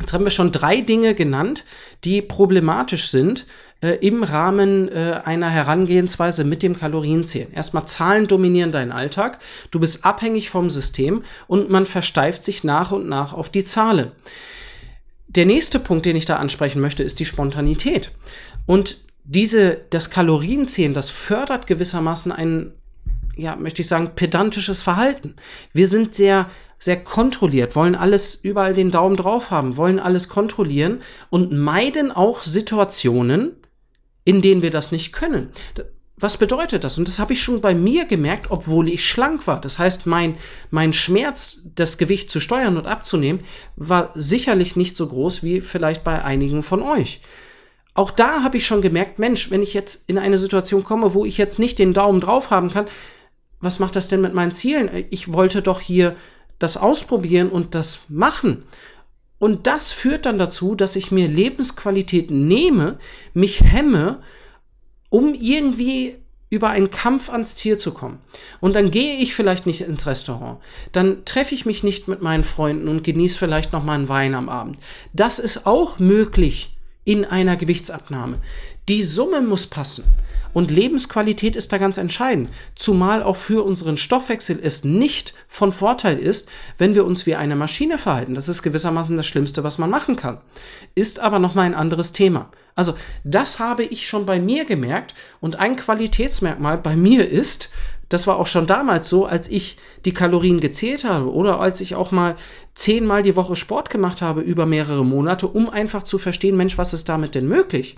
Jetzt 0.00 0.14
haben 0.14 0.24
wir 0.24 0.30
schon 0.30 0.52
drei 0.52 0.80
Dinge 0.80 1.14
genannt, 1.14 1.64
die 2.02 2.22
problematisch 2.22 3.10
sind 3.10 3.46
äh, 3.82 3.98
im 4.00 4.22
Rahmen 4.22 4.88
äh, 4.88 5.20
einer 5.22 5.50
Herangehensweise 5.50 6.44
mit 6.44 6.62
dem 6.62 6.74
Kalorienzählen. 6.74 7.52
Erstmal 7.52 7.86
Zahlen 7.86 8.26
dominieren 8.26 8.72
deinen 8.72 8.90
Alltag, 8.90 9.38
du 9.70 9.78
bist 9.78 10.04
abhängig 10.04 10.48
vom 10.48 10.70
System 10.70 11.24
und 11.46 11.68
man 11.68 11.84
versteift 11.84 12.42
sich 12.42 12.64
nach 12.64 12.90
und 12.90 13.06
nach 13.06 13.34
auf 13.34 13.50
die 13.50 13.64
Zahlen 13.64 14.12
der 15.34 15.46
nächste 15.46 15.78
Punkt, 15.78 16.06
den 16.06 16.16
ich 16.16 16.26
da 16.26 16.36
ansprechen 16.36 16.80
möchte, 16.80 17.02
ist 17.02 17.20
die 17.20 17.24
Spontanität. 17.24 18.12
Und 18.66 18.98
diese, 19.24 19.80
das 19.90 20.10
Kalorienzählen, 20.10 20.94
das 20.94 21.10
fördert 21.10 21.66
gewissermaßen 21.66 22.32
ein, 22.32 22.72
ja, 23.36 23.56
möchte 23.56 23.82
ich 23.82 23.88
sagen, 23.88 24.12
pedantisches 24.14 24.82
Verhalten. 24.82 25.36
Wir 25.72 25.86
sind 25.86 26.12
sehr, 26.12 26.50
sehr 26.78 27.02
kontrolliert, 27.02 27.76
wollen 27.76 27.94
alles 27.94 28.34
überall 28.34 28.74
den 28.74 28.90
Daumen 28.90 29.16
drauf 29.16 29.50
haben, 29.50 29.76
wollen 29.76 30.00
alles 30.00 30.28
kontrollieren 30.28 31.00
und 31.30 31.52
meiden 31.52 32.10
auch 32.10 32.42
Situationen, 32.42 33.52
in 34.24 34.42
denen 34.42 34.62
wir 34.62 34.70
das 34.70 34.92
nicht 34.92 35.12
können. 35.12 35.50
Was 36.22 36.36
bedeutet 36.36 36.84
das? 36.84 36.98
Und 36.98 37.08
das 37.08 37.18
habe 37.18 37.32
ich 37.32 37.42
schon 37.42 37.60
bei 37.60 37.74
mir 37.74 38.04
gemerkt, 38.04 38.46
obwohl 38.50 38.88
ich 38.88 39.04
schlank 39.04 39.48
war. 39.48 39.60
Das 39.60 39.80
heißt, 39.80 40.06
mein, 40.06 40.36
mein 40.70 40.92
Schmerz, 40.92 41.62
das 41.74 41.98
Gewicht 41.98 42.30
zu 42.30 42.38
steuern 42.38 42.76
und 42.76 42.86
abzunehmen, 42.86 43.42
war 43.74 44.12
sicherlich 44.14 44.76
nicht 44.76 44.96
so 44.96 45.08
groß 45.08 45.42
wie 45.42 45.60
vielleicht 45.60 46.04
bei 46.04 46.24
einigen 46.24 46.62
von 46.62 46.80
euch. 46.80 47.22
Auch 47.94 48.12
da 48.12 48.44
habe 48.44 48.56
ich 48.56 48.64
schon 48.64 48.82
gemerkt, 48.82 49.18
Mensch, 49.18 49.50
wenn 49.50 49.62
ich 49.62 49.74
jetzt 49.74 50.08
in 50.08 50.16
eine 50.16 50.38
Situation 50.38 50.84
komme, 50.84 51.12
wo 51.12 51.24
ich 51.24 51.38
jetzt 51.38 51.58
nicht 51.58 51.80
den 51.80 51.92
Daumen 51.92 52.20
drauf 52.20 52.50
haben 52.50 52.70
kann, 52.70 52.86
was 53.60 53.80
macht 53.80 53.96
das 53.96 54.06
denn 54.06 54.20
mit 54.20 54.32
meinen 54.32 54.52
Zielen? 54.52 54.90
Ich 55.10 55.32
wollte 55.32 55.60
doch 55.60 55.80
hier 55.80 56.14
das 56.60 56.76
ausprobieren 56.76 57.48
und 57.48 57.74
das 57.74 57.98
machen. 58.06 58.62
Und 59.40 59.66
das 59.66 59.90
führt 59.90 60.26
dann 60.26 60.38
dazu, 60.38 60.76
dass 60.76 60.94
ich 60.94 61.10
mir 61.10 61.26
Lebensqualität 61.26 62.30
nehme, 62.30 62.98
mich 63.34 63.60
hemme, 63.60 64.22
um 65.12 65.34
irgendwie 65.34 66.16
über 66.48 66.70
einen 66.70 66.90
Kampf 66.90 67.28
ans 67.28 67.54
Ziel 67.54 67.76
zu 67.76 67.92
kommen. 67.92 68.18
Und 68.60 68.74
dann 68.74 68.90
gehe 68.90 69.16
ich 69.16 69.34
vielleicht 69.34 69.66
nicht 69.66 69.82
ins 69.82 70.06
Restaurant. 70.06 70.58
Dann 70.92 71.24
treffe 71.26 71.54
ich 71.54 71.66
mich 71.66 71.82
nicht 71.82 72.08
mit 72.08 72.22
meinen 72.22 72.44
Freunden 72.44 72.88
und 72.88 73.04
genieße 73.04 73.38
vielleicht 73.38 73.72
noch 73.72 73.84
mal 73.84 73.94
einen 73.94 74.08
Wein 74.08 74.34
am 74.34 74.48
Abend. 74.48 74.78
Das 75.12 75.38
ist 75.38 75.66
auch 75.66 75.98
möglich 75.98 76.76
in 77.04 77.26
einer 77.26 77.56
Gewichtsabnahme. 77.56 78.38
Die 78.88 79.02
Summe 79.02 79.42
muss 79.42 79.66
passen. 79.66 80.04
Und 80.52 80.70
Lebensqualität 80.70 81.56
ist 81.56 81.72
da 81.72 81.78
ganz 81.78 81.96
entscheidend. 81.96 82.50
Zumal 82.74 83.22
auch 83.22 83.36
für 83.36 83.64
unseren 83.64 83.96
Stoffwechsel 83.96 84.58
es 84.62 84.84
nicht 84.84 85.34
von 85.48 85.72
Vorteil 85.72 86.18
ist, 86.18 86.48
wenn 86.78 86.94
wir 86.94 87.04
uns 87.04 87.26
wie 87.26 87.34
eine 87.34 87.56
Maschine 87.56 87.98
verhalten. 87.98 88.34
Das 88.34 88.48
ist 88.48 88.62
gewissermaßen 88.62 89.16
das 89.16 89.26
Schlimmste, 89.26 89.64
was 89.64 89.78
man 89.78 89.90
machen 89.90 90.16
kann. 90.16 90.38
Ist 90.94 91.20
aber 91.20 91.38
nochmal 91.38 91.66
ein 91.66 91.74
anderes 91.74 92.12
Thema. 92.12 92.50
Also, 92.74 92.94
das 93.24 93.58
habe 93.58 93.84
ich 93.84 94.06
schon 94.08 94.26
bei 94.26 94.40
mir 94.40 94.64
gemerkt. 94.64 95.14
Und 95.40 95.58
ein 95.58 95.76
Qualitätsmerkmal 95.76 96.78
bei 96.78 96.96
mir 96.96 97.28
ist, 97.28 97.70
Das 98.12 98.26
war 98.26 98.38
auch 98.38 98.46
schon 98.46 98.66
damals 98.66 99.08
so, 99.08 99.24
als 99.24 99.48
ich 99.48 99.78
die 100.04 100.12
Kalorien 100.12 100.60
gezählt 100.60 101.04
habe 101.04 101.32
oder 101.32 101.60
als 101.60 101.80
ich 101.80 101.94
auch 101.94 102.10
mal 102.10 102.36
zehnmal 102.74 103.22
die 103.22 103.36
Woche 103.36 103.56
Sport 103.56 103.88
gemacht 103.88 104.20
habe 104.20 104.42
über 104.42 104.66
mehrere 104.66 105.02
Monate, 105.02 105.48
um 105.48 105.70
einfach 105.70 106.02
zu 106.02 106.18
verstehen, 106.18 106.58
Mensch, 106.58 106.76
was 106.76 106.92
ist 106.92 107.08
damit 107.08 107.34
denn 107.34 107.48
möglich? 107.48 107.96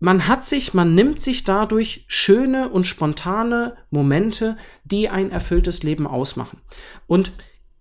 Man 0.00 0.28
hat 0.28 0.46
sich, 0.46 0.74
man 0.74 0.94
nimmt 0.94 1.22
sich 1.22 1.44
dadurch 1.44 2.04
schöne 2.06 2.68
und 2.68 2.86
spontane 2.86 3.76
Momente, 3.90 4.56
die 4.84 5.08
ein 5.08 5.30
erfülltes 5.30 5.82
Leben 5.82 6.06
ausmachen. 6.06 6.60
Und 7.06 7.32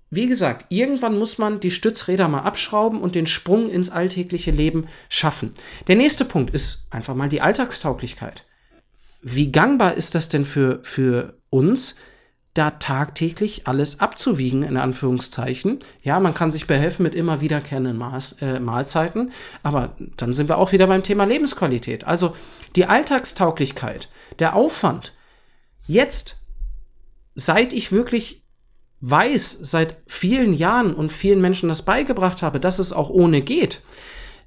wie 0.09 0.27
gesagt, 0.27 0.67
irgendwann 0.69 1.19
muss 1.19 1.37
man 1.37 1.59
die 1.59 1.71
Stützräder 1.71 2.27
mal 2.27 2.41
abschrauben 2.41 3.01
und 3.01 3.13
den 3.13 3.27
Sprung 3.27 3.69
ins 3.69 3.89
alltägliche 3.89 4.51
Leben 4.51 4.87
schaffen. 5.09 5.53
Der 5.87 5.97
nächste 5.97 6.25
Punkt 6.25 6.53
ist 6.53 6.87
einfach 6.89 7.13
mal 7.13 7.29
die 7.29 7.41
Alltagstauglichkeit 7.41 8.45
wie 9.21 9.51
gangbar 9.51 9.93
ist 9.95 10.15
das 10.15 10.29
denn 10.29 10.45
für, 10.45 10.79
für 10.83 11.37
uns, 11.49 11.95
da 12.57 12.71
tagtäglich 12.71 13.67
alles 13.67 13.99
abzuwiegen, 13.99 14.63
in 14.63 14.77
Anführungszeichen. 14.77 15.79
Ja, 16.01 16.19
man 16.19 16.33
kann 16.33 16.51
sich 16.51 16.67
behelfen 16.67 17.03
mit 17.03 17.13
immer 17.13 17.41
wiederkehrenden 17.41 17.97
Maß, 17.97 18.37
äh, 18.41 18.59
Mahlzeiten, 18.59 19.31
aber 19.63 19.95
dann 20.17 20.33
sind 20.33 20.49
wir 20.49 20.57
auch 20.57 20.71
wieder 20.71 20.87
beim 20.87 21.03
Thema 21.03 21.25
Lebensqualität. 21.25 22.05
Also 22.05 22.35
die 22.75 22.85
Alltagstauglichkeit, 22.85 24.09
der 24.39 24.55
Aufwand. 24.55 25.13
Jetzt, 25.85 26.37
seit 27.35 27.73
ich 27.73 27.91
wirklich 27.91 28.43
weiß, 29.01 29.59
seit 29.61 29.97
vielen 30.07 30.53
Jahren 30.53 30.95
und 30.95 31.13
vielen 31.13 31.41
Menschen 31.41 31.69
das 31.69 31.83
beigebracht 31.83 32.41
habe, 32.41 32.59
dass 32.59 32.79
es 32.79 32.91
auch 32.91 33.09
ohne 33.09 33.41
geht, 33.41 33.81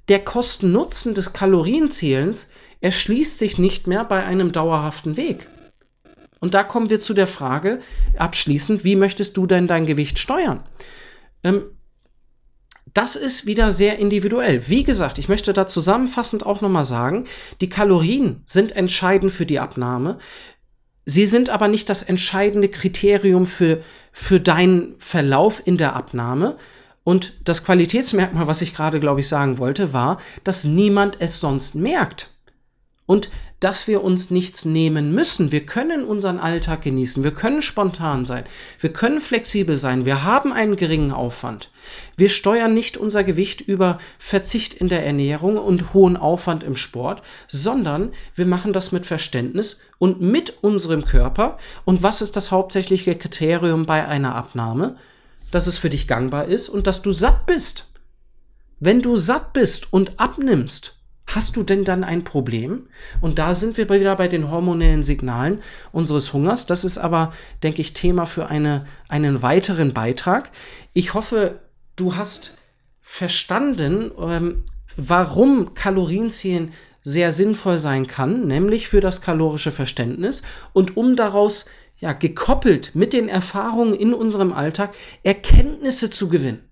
der 0.09 0.19
Kosten-Nutzen 0.19 1.13
des 1.13 1.31
Kalorienzählens 1.31 2.49
erschließt 2.81 3.39
sich 3.39 3.57
nicht 3.57 3.87
mehr 3.87 4.03
bei 4.03 4.23
einem 4.25 4.51
dauerhaften 4.51 5.15
Weg. 5.15 5.47
Und 6.41 6.55
da 6.55 6.63
kommen 6.63 6.89
wir 6.89 6.99
zu 6.99 7.13
der 7.13 7.27
Frage, 7.27 7.79
abschließend, 8.17 8.83
wie 8.83 8.95
möchtest 8.97 9.37
du 9.37 9.45
denn 9.45 9.67
dein 9.67 9.85
Gewicht 9.85 10.19
steuern? 10.19 10.61
Ähm, 11.43 11.63
das 12.93 13.15
ist 13.15 13.45
wieder 13.45 13.71
sehr 13.71 13.99
individuell. 13.99 14.67
Wie 14.67 14.83
gesagt, 14.83 15.19
ich 15.19 15.29
möchte 15.29 15.53
da 15.53 15.67
zusammenfassend 15.67 16.45
auch 16.45 16.59
nochmal 16.61 16.83
sagen, 16.83 17.25
die 17.61 17.69
Kalorien 17.69 18.41
sind 18.45 18.75
entscheidend 18.75 19.31
für 19.31 19.45
die 19.45 19.59
Abnahme. 19.59 20.17
Sie 21.05 21.27
sind 21.27 21.51
aber 21.51 21.67
nicht 21.67 21.89
das 21.89 22.03
entscheidende 22.03 22.69
Kriterium 22.69 23.45
für, 23.45 23.81
für 24.11 24.39
deinen 24.39 24.95
Verlauf 24.97 25.61
in 25.65 25.77
der 25.77 25.95
Abnahme. 25.95 26.57
Und 27.03 27.33
das 27.45 27.63
Qualitätsmerkmal, 27.63 28.47
was 28.47 28.61
ich 28.61 28.75
gerade, 28.75 28.99
glaube 28.99 29.21
ich, 29.21 29.27
sagen 29.27 29.59
wollte, 29.59 29.93
war, 29.93 30.17
dass 30.43 30.63
niemand 30.63 31.17
es 31.19 31.39
sonst 31.39 31.75
merkt 31.75 32.31
und 33.05 33.29
dass 33.61 33.87
wir 33.87 34.03
uns 34.03 34.31
nichts 34.31 34.65
nehmen 34.65 35.13
müssen. 35.13 35.51
Wir 35.51 35.65
können 35.65 36.03
unseren 36.03 36.39
Alltag 36.39 36.81
genießen, 36.81 37.23
wir 37.23 37.31
können 37.31 37.61
spontan 37.61 38.25
sein, 38.25 38.43
wir 38.79 38.91
können 38.91 39.21
flexibel 39.21 39.77
sein, 39.77 40.03
wir 40.05 40.23
haben 40.23 40.51
einen 40.51 40.75
geringen 40.75 41.11
Aufwand. 41.11 41.69
Wir 42.17 42.29
steuern 42.29 42.73
nicht 42.73 42.97
unser 42.97 43.23
Gewicht 43.23 43.61
über 43.61 43.99
Verzicht 44.17 44.73
in 44.73 44.89
der 44.89 45.05
Ernährung 45.05 45.57
und 45.57 45.93
hohen 45.93 46.17
Aufwand 46.17 46.63
im 46.63 46.75
Sport, 46.75 47.21
sondern 47.47 48.11
wir 48.35 48.47
machen 48.47 48.73
das 48.73 48.91
mit 48.91 49.05
Verständnis 49.05 49.79
und 49.99 50.21
mit 50.21 50.61
unserem 50.61 51.05
Körper. 51.05 51.57
Und 51.85 52.01
was 52.01 52.21
ist 52.21 52.35
das 52.35 52.49
hauptsächliche 52.49 53.15
Kriterium 53.15 53.85
bei 53.85 54.07
einer 54.07 54.35
Abnahme? 54.35 54.97
Dass 55.51 55.67
es 55.67 55.77
für 55.77 55.89
dich 55.89 56.07
gangbar 56.07 56.45
ist 56.45 56.67
und 56.67 56.87
dass 56.87 57.03
du 57.03 57.11
satt 57.11 57.45
bist. 57.45 57.85
Wenn 58.79 59.03
du 59.03 59.17
satt 59.17 59.53
bist 59.53 59.93
und 59.93 60.19
abnimmst, 60.19 60.95
Hast 61.33 61.55
du 61.55 61.63
denn 61.63 61.85
dann 61.85 62.03
ein 62.03 62.23
Problem? 62.23 62.89
Und 63.21 63.39
da 63.39 63.55
sind 63.55 63.77
wir 63.77 63.89
wieder 63.89 64.15
bei 64.17 64.27
den 64.27 64.51
hormonellen 64.51 65.01
Signalen 65.01 65.59
unseres 65.93 66.33
Hungers. 66.33 66.65
Das 66.65 66.83
ist 66.83 66.97
aber, 66.97 67.31
denke 67.63 67.81
ich, 67.81 67.93
Thema 67.93 68.25
für 68.25 68.47
eine, 68.47 68.85
einen 69.07 69.41
weiteren 69.41 69.93
Beitrag. 69.93 70.51
Ich 70.93 71.13
hoffe, 71.13 71.59
du 71.95 72.15
hast 72.15 72.57
verstanden, 73.01 74.11
ähm, 74.19 74.63
warum 74.97 75.73
Kalorienzählen 75.73 76.73
sehr 77.01 77.31
sinnvoll 77.31 77.77
sein 77.77 78.07
kann, 78.07 78.45
nämlich 78.45 78.89
für 78.89 78.99
das 78.99 79.21
kalorische 79.21 79.71
Verständnis 79.71 80.43
und 80.73 80.97
um 80.97 81.15
daraus 81.15 81.65
ja 81.97 82.13
gekoppelt 82.13 82.91
mit 82.93 83.13
den 83.13 83.29
Erfahrungen 83.29 83.93
in 83.93 84.13
unserem 84.13 84.51
Alltag 84.51 84.93
Erkenntnisse 85.23 86.09
zu 86.09 86.27
gewinnen. 86.29 86.70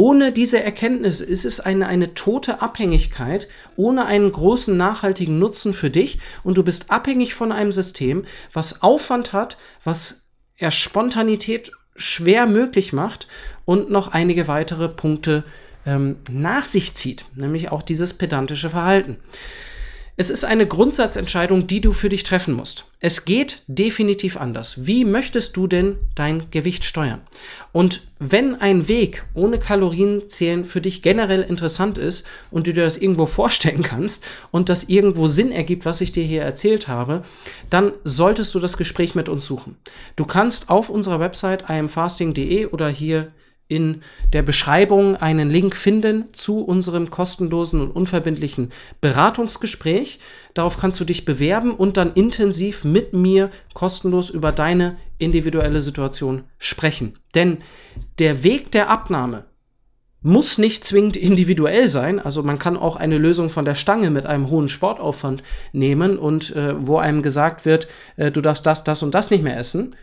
Ohne 0.00 0.30
diese 0.30 0.62
Erkenntnis 0.62 1.20
ist 1.20 1.44
es 1.44 1.58
eine, 1.58 1.88
eine 1.88 2.14
tote 2.14 2.62
Abhängigkeit, 2.62 3.48
ohne 3.74 4.06
einen 4.06 4.30
großen 4.30 4.76
nachhaltigen 4.76 5.40
Nutzen 5.40 5.74
für 5.74 5.90
dich 5.90 6.20
und 6.44 6.56
du 6.56 6.62
bist 6.62 6.92
abhängig 6.92 7.34
von 7.34 7.50
einem 7.50 7.72
System, 7.72 8.24
was 8.52 8.80
Aufwand 8.80 9.32
hat, 9.32 9.56
was 9.82 10.28
er 10.56 10.70
Spontanität 10.70 11.72
schwer 11.96 12.46
möglich 12.46 12.92
macht 12.92 13.26
und 13.64 13.90
noch 13.90 14.12
einige 14.12 14.46
weitere 14.46 14.88
Punkte 14.88 15.42
ähm, 15.84 16.18
nach 16.30 16.62
sich 16.62 16.94
zieht, 16.94 17.24
nämlich 17.34 17.72
auch 17.72 17.82
dieses 17.82 18.14
pedantische 18.14 18.70
Verhalten. 18.70 19.16
Es 20.20 20.30
ist 20.30 20.44
eine 20.44 20.66
Grundsatzentscheidung, 20.66 21.68
die 21.68 21.80
du 21.80 21.92
für 21.92 22.08
dich 22.08 22.24
treffen 22.24 22.52
musst. 22.52 22.86
Es 22.98 23.24
geht 23.24 23.62
definitiv 23.68 24.36
anders. 24.36 24.84
Wie 24.84 25.04
möchtest 25.04 25.56
du 25.56 25.68
denn 25.68 25.96
dein 26.16 26.50
Gewicht 26.50 26.84
steuern? 26.84 27.20
Und 27.70 28.02
wenn 28.18 28.56
ein 28.56 28.88
Weg 28.88 29.24
ohne 29.34 29.60
Kalorienzählen 29.60 30.64
für 30.64 30.80
dich 30.80 31.02
generell 31.02 31.42
interessant 31.42 31.98
ist 31.98 32.26
und 32.50 32.66
du 32.66 32.72
dir 32.72 32.82
das 32.82 32.98
irgendwo 32.98 33.26
vorstellen 33.26 33.82
kannst 33.84 34.24
und 34.50 34.68
das 34.68 34.82
irgendwo 34.88 35.28
Sinn 35.28 35.52
ergibt, 35.52 35.84
was 35.84 36.00
ich 36.00 36.10
dir 36.10 36.24
hier 36.24 36.42
erzählt 36.42 36.88
habe, 36.88 37.22
dann 37.70 37.92
solltest 38.02 38.52
du 38.56 38.58
das 38.58 38.76
Gespräch 38.76 39.14
mit 39.14 39.28
uns 39.28 39.44
suchen. 39.44 39.76
Du 40.16 40.24
kannst 40.24 40.68
auf 40.68 40.90
unserer 40.90 41.20
Website 41.20 41.70
imfasting.de 41.70 42.66
oder 42.66 42.88
hier 42.88 43.30
in 43.68 44.02
der 44.32 44.42
Beschreibung 44.42 45.16
einen 45.16 45.50
Link 45.50 45.76
finden 45.76 46.32
zu 46.32 46.64
unserem 46.64 47.10
kostenlosen 47.10 47.80
und 47.82 47.90
unverbindlichen 47.90 48.70
Beratungsgespräch. 49.00 50.18
Darauf 50.54 50.78
kannst 50.78 50.98
du 51.00 51.04
dich 51.04 51.26
bewerben 51.26 51.72
und 51.72 51.98
dann 51.98 52.14
intensiv 52.14 52.84
mit 52.84 53.12
mir 53.12 53.50
kostenlos 53.74 54.30
über 54.30 54.52
deine 54.52 54.96
individuelle 55.18 55.82
Situation 55.82 56.44
sprechen. 56.58 57.18
Denn 57.34 57.58
der 58.18 58.42
Weg 58.42 58.72
der 58.72 58.88
Abnahme 58.88 59.44
muss 60.20 60.58
nicht 60.58 60.82
zwingend 60.84 61.16
individuell 61.16 61.88
sein. 61.88 62.18
Also 62.18 62.42
man 62.42 62.58
kann 62.58 62.76
auch 62.76 62.96
eine 62.96 63.18
Lösung 63.18 63.50
von 63.50 63.64
der 63.64 63.74
Stange 63.74 64.10
mit 64.10 64.26
einem 64.26 64.48
hohen 64.48 64.68
Sportaufwand 64.68 65.42
nehmen 65.72 66.18
und 66.18 66.56
äh, 66.56 66.74
wo 66.76 66.96
einem 66.96 67.22
gesagt 67.22 67.64
wird, 67.64 67.86
äh, 68.16 68.30
du 68.30 68.40
darfst 68.40 68.66
das, 68.66 68.82
das 68.82 69.02
und 69.02 69.14
das 69.14 69.30
nicht 69.30 69.44
mehr 69.44 69.58
essen. 69.58 69.94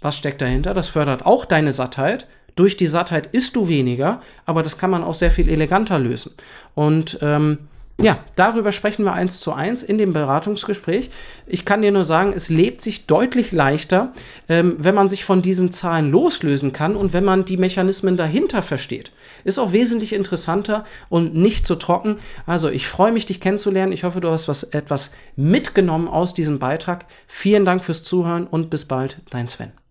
Was 0.00 0.16
steckt 0.16 0.42
dahinter? 0.42 0.74
Das 0.74 0.88
fördert 0.88 1.24
auch 1.24 1.46
deine 1.46 1.72
Sattheit 1.72 2.28
durch 2.54 2.76
die 2.76 2.86
Sattheit 2.86 3.28
isst 3.32 3.56
du 3.56 3.68
weniger, 3.68 4.20
aber 4.46 4.62
das 4.62 4.78
kann 4.78 4.90
man 4.90 5.04
auch 5.04 5.14
sehr 5.14 5.30
viel 5.30 5.48
eleganter 5.48 5.98
lösen. 5.98 6.32
Und 6.74 7.18
ähm, 7.22 7.58
ja, 8.00 8.18
darüber 8.34 8.72
sprechen 8.72 9.04
wir 9.04 9.12
eins 9.12 9.38
zu 9.38 9.52
eins 9.52 9.84
in 9.84 9.98
dem 9.98 10.12
Beratungsgespräch. 10.12 11.10
Ich 11.46 11.64
kann 11.64 11.80
dir 11.80 11.92
nur 11.92 12.02
sagen, 12.02 12.32
es 12.34 12.48
lebt 12.48 12.82
sich 12.82 13.06
deutlich 13.06 13.52
leichter, 13.52 14.12
ähm, 14.48 14.74
wenn 14.78 14.96
man 14.96 15.08
sich 15.08 15.24
von 15.24 15.42
diesen 15.42 15.70
Zahlen 15.70 16.10
loslösen 16.10 16.72
kann 16.72 16.96
und 16.96 17.12
wenn 17.12 17.24
man 17.24 17.44
die 17.44 17.56
Mechanismen 17.56 18.16
dahinter 18.16 18.64
versteht. 18.64 19.12
Ist 19.44 19.60
auch 19.60 19.72
wesentlich 19.72 20.12
interessanter 20.12 20.84
und 21.08 21.36
nicht 21.36 21.68
so 21.68 21.76
trocken. 21.76 22.16
Also 22.46 22.68
ich 22.68 22.88
freue 22.88 23.12
mich, 23.12 23.26
dich 23.26 23.40
kennenzulernen. 23.40 23.92
Ich 23.92 24.02
hoffe, 24.02 24.20
du 24.20 24.30
hast 24.30 24.48
was, 24.48 24.64
etwas 24.64 25.12
mitgenommen 25.36 26.08
aus 26.08 26.34
diesem 26.34 26.58
Beitrag. 26.58 27.06
Vielen 27.28 27.64
Dank 27.64 27.84
fürs 27.84 28.02
Zuhören 28.02 28.48
und 28.48 28.70
bis 28.70 28.86
bald, 28.86 29.20
dein 29.30 29.46
Sven. 29.46 29.83